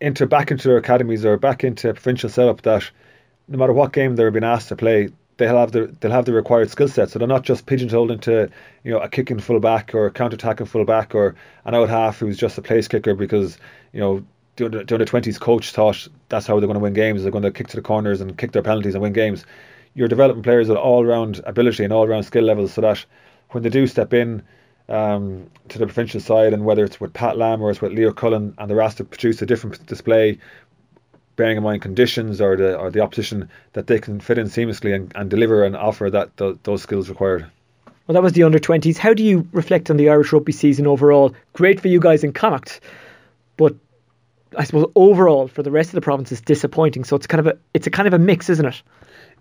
[0.00, 2.90] enter back into their academies or back into a provincial setup that
[3.48, 6.32] no matter what game they're being asked to play, they'll have the they'll have the
[6.32, 7.10] required skill set.
[7.10, 8.48] So they're not just pigeonholed into
[8.84, 11.34] you know a kicking full back or a counter attacking full back or
[11.64, 13.58] an out half who's just a place kicker because
[13.92, 14.24] you know
[14.56, 17.22] the under twenties coach thought that's how they're going to win games.
[17.22, 19.44] They're going to kick to the corners and kick their penalties and win games.
[19.94, 23.04] You're developing players with all round ability and all round skill levels so that
[23.50, 24.42] when they do step in
[24.88, 28.12] um, to the provincial side, and whether it's with Pat Lam or it's with Leo
[28.12, 30.38] Cullen, and they're asked to produce a different display,
[31.36, 34.94] bearing in mind conditions or the or the opposition, that they can fit in seamlessly
[34.94, 37.46] and, and deliver and offer that the, those skills required.
[38.06, 38.96] Well, that was the under 20s.
[38.96, 41.32] How do you reflect on the Irish rugby season overall?
[41.52, 42.80] Great for you guys in Connacht,
[43.56, 43.76] but
[44.56, 47.04] I suppose overall for the rest of the province is disappointing.
[47.04, 48.82] So it's kind of a it's a kind of a mix, isn't it?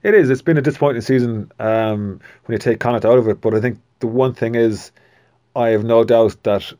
[0.02, 0.30] It is.
[0.30, 3.42] It's been a disappointing season um, when you take Connacht out of it.
[3.42, 4.92] But I think the one thing is,
[5.56, 6.72] I have no doubt that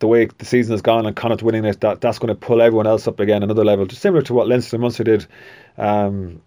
[0.00, 2.60] the way the season has gone and Connacht winning it, that that's going to pull
[2.60, 5.26] everyone else up again another level, just similar to what Leinster and Munster did.
[5.76, 6.42] Um,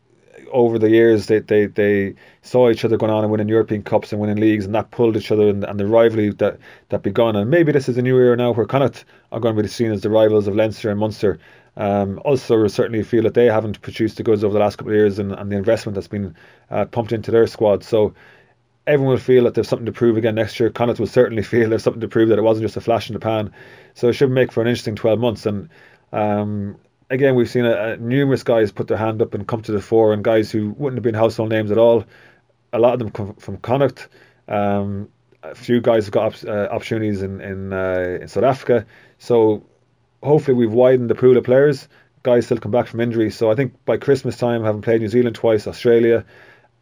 [0.51, 4.11] over the years, they, they, they saw each other going on and winning European Cups
[4.11, 6.59] and winning leagues, and that pulled each other and, and the rivalry that,
[6.89, 7.35] that begun.
[7.35, 9.91] And maybe this is a new era now where Connacht are going to be seen
[9.91, 11.39] as the rivals of Leinster and Munster.
[11.77, 14.97] Um, also, certainly feel that they haven't produced the goods over the last couple of
[14.97, 16.35] years and, and the investment that's been
[16.69, 17.83] uh, pumped into their squad.
[17.83, 18.13] So
[18.85, 20.69] everyone will feel that there's something to prove again next year.
[20.69, 23.13] Connacht will certainly feel there's something to prove that it wasn't just a flash in
[23.13, 23.53] the pan.
[23.93, 25.45] So it should make for an interesting 12 months.
[25.45, 25.69] And
[26.11, 26.77] um,
[27.09, 29.81] again, we've seen a, a, numerous guys put their hand up and come to the
[29.81, 32.05] fore, and guys who wouldn't have been household names at all.
[32.73, 34.07] A lot of them come from Connacht.
[34.47, 35.09] Um,
[35.43, 38.85] a few guys have got op- uh, opportunities in in, uh, in South Africa.
[39.19, 39.63] So
[40.23, 41.87] hopefully we've widened the pool of players.
[42.23, 43.31] Guys still come back from injury.
[43.31, 46.23] So I think by Christmas time, having played New Zealand twice, Australia,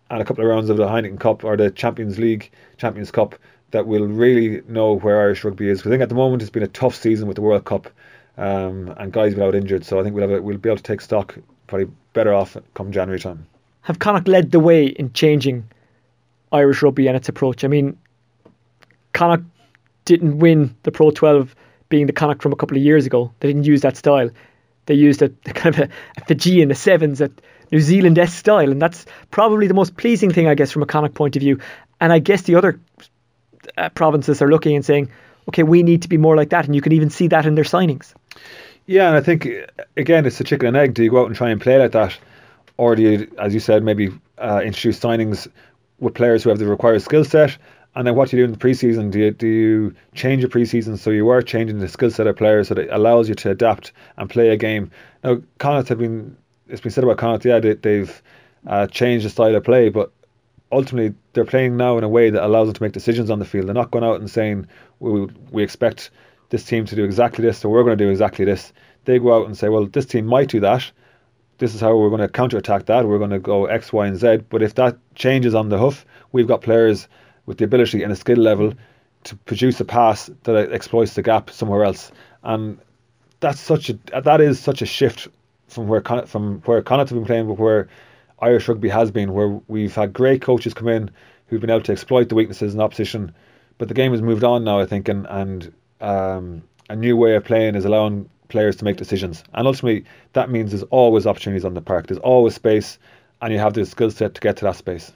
[0.10, 3.36] and a couple of rounds of the Heineken Cup or the Champions League, Champions Cup,
[3.72, 5.80] that we'll really know where Irish rugby is.
[5.80, 7.90] Because I think at the moment it's been a tough season with the World Cup
[8.38, 9.86] um, and guys without injured.
[9.86, 11.38] So I think we'll have a, we'll be able to take stock
[11.68, 13.46] probably better off come January time.
[13.82, 15.70] Have Connacht led the way in changing
[16.52, 17.64] Irish rugby and its approach?
[17.64, 17.98] I mean,
[19.14, 19.44] Connacht
[20.06, 21.56] didn't win the Pro 12
[21.90, 23.34] being the Connacht from a couple of years ago.
[23.40, 24.30] They didn't use that style.
[24.86, 27.32] They used a, a kind of a, a Fijian, a sevens, a
[27.72, 31.14] New Zealand style, and that's probably the most pleasing thing, I guess, from a Connacht
[31.14, 31.60] point of view.
[32.00, 32.80] And I guess the other
[33.78, 35.10] uh, provinces are looking and saying,
[35.50, 37.56] okay, we need to be more like that, and you can even see that in
[37.56, 38.14] their signings.
[38.86, 39.48] Yeah, and I think
[39.98, 40.96] again, it's a chicken and egg.
[40.96, 42.18] Do you go out and try and play like that,
[42.78, 45.48] or do you, as you said, maybe uh, introduce signings
[46.00, 47.58] with players who have the required skill set?
[47.96, 49.12] And then what you do in the preseason?
[49.12, 52.36] Do you do you change your preseason so you are changing the skill set of
[52.36, 54.92] players so that it allows you to adapt and play a game?
[55.24, 56.38] Now, Connacht have been
[56.68, 58.22] it's been said about Connacht, yeah, they, have
[58.68, 60.12] uh, changed the style of play, but
[60.72, 63.46] ultimately they're playing now in a way that allows them to make decisions on the
[63.46, 63.68] field.
[63.68, 64.68] They're not going out and saying
[65.00, 66.12] we we expect
[66.50, 68.74] this team to do exactly this, so we're going to do exactly this.
[69.06, 70.92] They go out and say, well, this team might do that.
[71.58, 73.08] This is how we're going to counterattack that.
[73.08, 74.38] We're going to go X, Y, and Z.
[74.50, 77.08] But if that changes on the hoof, we've got players
[77.50, 78.74] with the ability and a skill level
[79.24, 82.12] to produce a pass that exploits the gap somewhere else.
[82.44, 82.78] And
[83.40, 85.28] that's such a that is such a shift
[85.68, 87.90] from where from where Connacht have been playing, but where
[88.38, 91.10] Irish rugby has been, where we've had great coaches come in
[91.48, 93.34] who've been able to exploit the weaknesses in opposition.
[93.80, 97.36] But the game has moved on now, I think, and and um, a new way
[97.36, 99.44] of playing is allowing players to make decisions.
[99.56, 102.06] And ultimately, that means there's always opportunities on the park.
[102.06, 103.00] There's always space,
[103.42, 105.12] and you have the skill set to get to that space.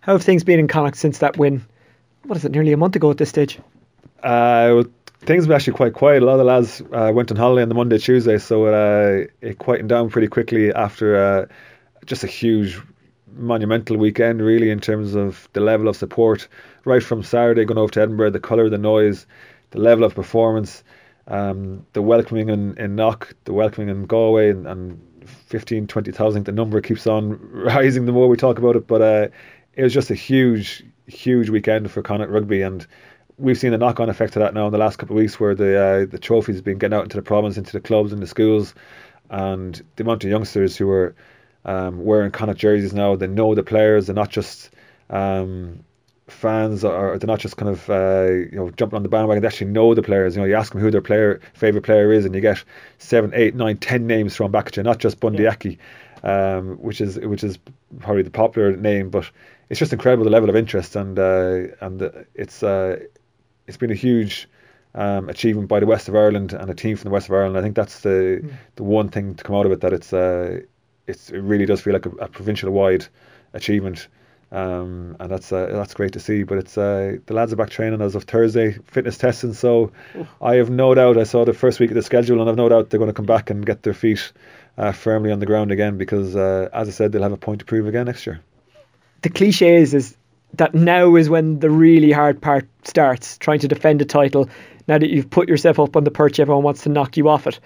[0.00, 1.66] How have things been in Connacht since that win?
[2.24, 3.58] What is it, nearly a month ago at this stage?
[4.22, 4.84] Uh, well,
[5.20, 6.22] things were actually quite quiet.
[6.22, 8.74] A lot of the lads uh, went on holiday on the Monday, Tuesday, so it,
[8.74, 11.46] uh, it quietened down pretty quickly after uh,
[12.06, 12.80] just a huge
[13.34, 16.48] monumental weekend, really, in terms of the level of support.
[16.86, 19.26] Right from Saturday going over to Edinburgh, the colour, the noise,
[19.70, 20.82] the level of performance,
[21.28, 25.00] um, the welcoming in, in Knock, the welcoming in Galway, and, and
[25.48, 26.44] 15, 20,000.
[26.46, 28.86] The number keeps on rising the more we talk about it.
[28.86, 29.28] But uh,
[29.74, 32.62] it was just a huge, huge weekend for Connacht Rugby.
[32.62, 32.86] And
[33.38, 35.38] we've seen the knock on effect of that now in the last couple of weeks
[35.38, 38.12] where the uh, the trophies have been getting out into the province, into the clubs
[38.12, 38.74] and the schools.
[39.28, 41.14] And the amount of youngsters who are
[41.64, 44.70] um, wearing Connacht jerseys now, they know the players, they're not just.
[45.08, 45.84] Um,
[46.30, 49.42] fans are they're not just kind of uh, you know jumping on the bandwagon.
[49.42, 50.36] They actually know the players.
[50.36, 52.62] You know, you ask them who their player favorite player is, and you get
[52.98, 54.82] seven, eight, nine, ten names thrown back at you.
[54.82, 55.78] Not just Bundee Aki,
[56.22, 57.58] um, which is which is
[57.98, 59.30] probably the popular name, but
[59.70, 62.98] it's just incredible the level of interest and uh, and it's uh,
[63.66, 64.48] it's been a huge.
[64.92, 67.56] Um, achievement by the West of Ireland and a team from the West of Ireland.
[67.56, 68.52] I think that's the mm.
[68.74, 70.62] the one thing to come out of it that it's uh,
[71.06, 73.06] it's it really does feel like a, a provincial wide
[73.52, 74.08] achievement.
[74.52, 76.42] Um, and that's uh, that's great to see.
[76.42, 79.52] But it's uh, the lads are back training as of Thursday, fitness testing.
[79.52, 79.92] So
[80.40, 81.18] I have no doubt.
[81.18, 83.14] I saw the first week of the schedule, and I've no doubt they're going to
[83.14, 84.32] come back and get their feet
[84.76, 85.98] uh, firmly on the ground again.
[85.98, 88.40] Because uh, as I said, they'll have a point to prove again next year.
[89.22, 90.16] The cliche is is
[90.54, 94.48] that now is when the really hard part starts, trying to defend a title.
[94.88, 97.46] Now that you've put yourself up on the perch, everyone wants to knock you off
[97.46, 97.60] it.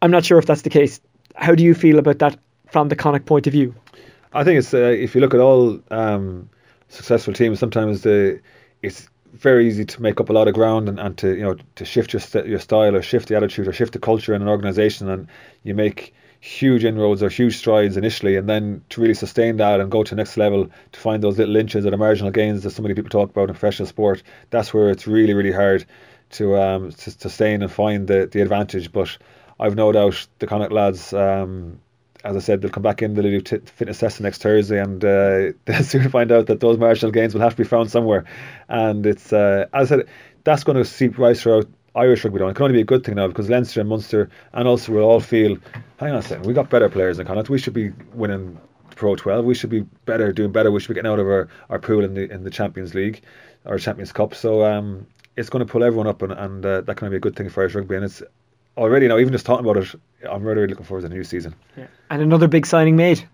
[0.00, 1.00] I'm not sure if that's the case.
[1.36, 2.38] How do you feel about that
[2.70, 3.74] from the Connacht point of view?
[4.32, 6.48] I think it's uh, if you look at all um,
[6.88, 8.40] successful teams, sometimes the
[8.82, 11.56] it's very easy to make up a lot of ground and, and to you know
[11.76, 14.42] to shift your st- your style or shift the attitude or shift the culture in
[14.42, 15.28] an organization, and
[15.62, 19.92] you make huge inroads or huge strides initially, and then to really sustain that and
[19.92, 22.82] go to the next level, to find those little inches or marginal gains that so
[22.82, 25.86] many people talk about in professional sport, that's where it's really, really hard
[26.30, 28.90] to um to sustain and find the, the advantage.
[28.90, 29.16] But
[29.60, 31.80] I've no doubt the Connacht lads, um,
[32.24, 35.04] as I said, they'll come back in, they'll do t- fitness testing next Thursday, and
[35.04, 38.24] uh, they'll soon find out that those marginal gains will have to be found somewhere.
[38.68, 40.08] And it's, uh, as I said,
[40.42, 42.50] that's going to seep right throughout Irish rugby down.
[42.50, 45.02] It can only be a good thing now because Leinster and Munster and Ulster will
[45.02, 45.56] all feel,
[45.98, 47.50] hang on a second, we got better players in Connacht.
[47.50, 48.58] We should be winning
[48.96, 49.44] Pro 12.
[49.44, 50.70] We should be better, doing better.
[50.70, 53.22] We should be getting out of our, our pool in the in the Champions League
[53.64, 54.34] or Champions Cup.
[54.34, 57.20] So um, it's going to pull everyone up, and, and uh, that can be a
[57.20, 57.96] good thing for Irish rugby.
[57.96, 58.22] And it's
[58.76, 59.94] already now, even just talking about it,
[60.28, 61.54] I'm really, really looking forward to the new season.
[61.76, 61.86] Yeah.
[62.10, 63.26] And another big signing made.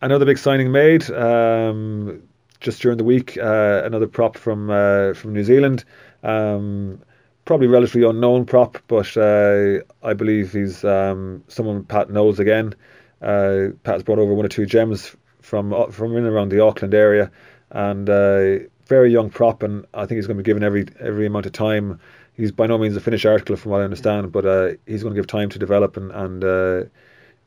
[0.00, 1.10] Another big signing made.
[1.10, 2.22] Um,
[2.60, 5.84] just during the week, uh, another prop from uh, from New Zealand.
[6.22, 7.02] Um,
[7.44, 12.74] probably relatively unknown prop, but uh, I believe he's um, someone Pat knows again.
[13.20, 16.94] Uh, Pat's brought over one or two gems from uh, from in around the Auckland
[16.94, 17.30] area,
[17.70, 21.26] and uh, very young prop, and I think he's going to be given every every
[21.26, 22.00] amount of time.
[22.34, 25.14] He's by no means a finished article from what I understand, but uh, he's going
[25.14, 26.88] to give time to develop, and and uh,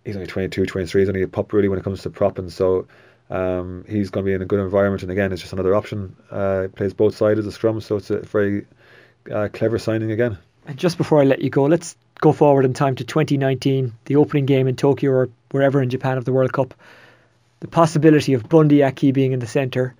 [0.03, 1.01] he's only 22, 23.
[1.01, 2.87] He's only a pup really when it comes to propping, so.
[3.27, 6.15] Um, he's going to be in a good environment, and again, it's just another option.
[6.29, 8.67] Uh, plays both sides of the scrum, so it's a very
[9.31, 10.37] uh, clever signing again.
[10.67, 14.15] And just before I let you go, let's go forward in time to 2019, the
[14.15, 16.73] opening game in Tokyo or wherever in Japan of the World Cup.
[17.59, 19.95] The possibility of Bundee Aki being in the centre,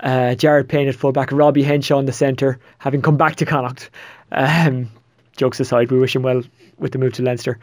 [0.00, 3.90] uh, Jared Payne at fullback, Robbie Henshaw in the centre, having come back to Connacht.
[4.30, 4.90] Um,
[5.36, 6.42] jokes aside, we wish him well
[6.78, 7.58] with the move to Leinster.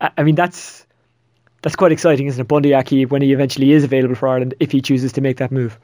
[0.00, 0.86] I, I mean, that's
[1.62, 2.48] that's quite exciting, isn't it?
[2.48, 5.50] Bundee Aki when he eventually is available for Ireland, if he chooses to make that
[5.50, 5.78] move.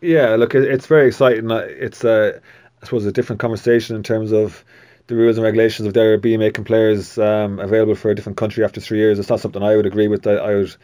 [0.00, 1.50] Yeah, look, it's very exciting.
[1.50, 2.38] It's uh,
[2.80, 4.64] I suppose a different conversation in terms of
[5.08, 8.64] the rules and regulations of there being making players um, available for a different country
[8.64, 9.18] after three years.
[9.18, 10.26] It's not something I would agree with.
[10.26, 10.76] I, I would,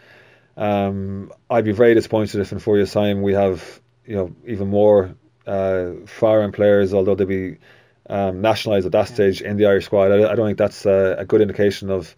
[0.57, 4.69] um, I'd be very disappointed if in four years' time we have you know even
[4.69, 5.15] more
[5.47, 7.59] uh, foreign players, although they be
[8.09, 10.11] um, nationalised at that stage in the Irish squad.
[10.11, 12.15] I, I don't think that's a, a good indication of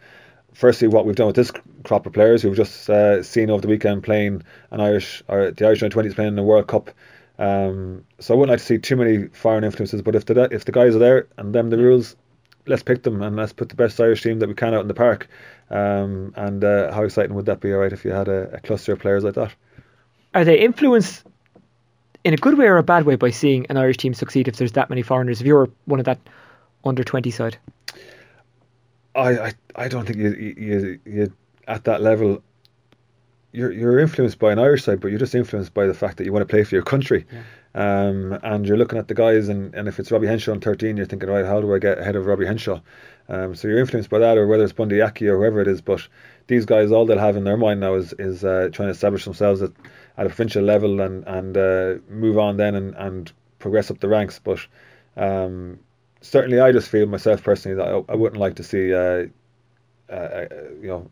[0.52, 1.52] firstly what we've done with this
[1.84, 5.66] crop of players who've just uh, seen over the weekend playing an Irish or the
[5.66, 6.90] Irish under 20s playing in the World Cup.
[7.38, 10.64] Um, so I wouldn't like to see too many foreign influences, but if the if
[10.64, 12.16] the guys are there and them the rules,
[12.66, 14.88] let's pick them and let's put the best Irish team that we can out in
[14.88, 15.28] the park.
[15.70, 18.60] Um, and uh, how exciting would that be, all right, if you had a, a
[18.60, 19.54] cluster of players like that?
[20.34, 21.24] Are they influenced
[22.24, 24.56] in a good way or a bad way by seeing an Irish team succeed if
[24.56, 25.40] there's that many foreigners?
[25.40, 26.18] If you're one of that
[26.84, 27.56] under 20 side?
[29.14, 31.32] I, I, I don't think you, you, you
[31.66, 32.42] at that level
[33.56, 36.24] you're you're influenced by an Irish side, but you're just influenced by the fact that
[36.24, 37.24] you want to play for your country.
[37.32, 37.42] Yeah.
[37.74, 40.96] Um, and you're looking at the guys, and, and if it's Robbie Henshaw on 13,
[40.96, 42.80] you're thinking, right, how do I get ahead of Robbie Henshaw?
[43.28, 45.80] Um, so you're influenced by that, or whether it's Bundee Aki or whoever it is.
[45.80, 46.06] But
[46.46, 49.24] these guys, all they'll have in their mind now is is uh, trying to establish
[49.24, 49.72] themselves at,
[50.18, 54.08] at a provincial level and and uh, move on then and, and progress up the
[54.08, 54.38] ranks.
[54.38, 54.66] But
[55.16, 55.78] um,
[56.20, 59.26] certainly, I just feel myself personally that I, I wouldn't like to see, uh,
[60.12, 60.44] uh
[60.80, 61.10] you know,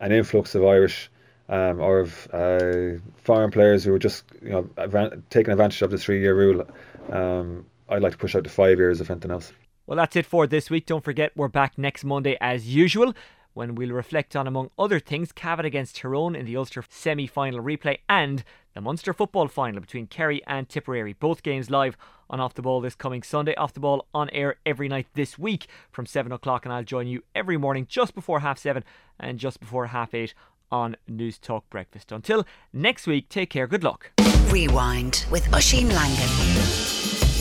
[0.00, 1.10] an influx of Irish
[1.48, 5.90] um, or of uh, foreign players who are just you know advan- taking advantage of
[5.90, 6.66] the three-year rule.
[7.10, 9.52] Um, I'd like to push out to five years if anything else.
[9.86, 10.86] Well, that's it for this week.
[10.86, 13.12] Don't forget, we're back next Monday as usual
[13.54, 17.60] when we'll reflect on, among other things, Cavan against Tyrone in the Ulster semi final
[17.60, 21.12] replay and the Munster football final between Kerry and Tipperary.
[21.12, 21.96] Both games live
[22.28, 23.54] on Off the Ball this coming Sunday.
[23.54, 27.06] Off the Ball on air every night this week from 7 o'clock, and I'll join
[27.06, 28.82] you every morning just before half 7
[29.20, 30.34] and just before half 8
[30.70, 32.12] on Newstalk Breakfast.
[32.12, 33.66] Until next week, take care.
[33.66, 34.12] Good luck.
[34.48, 37.33] Rewind with Oisin Langan.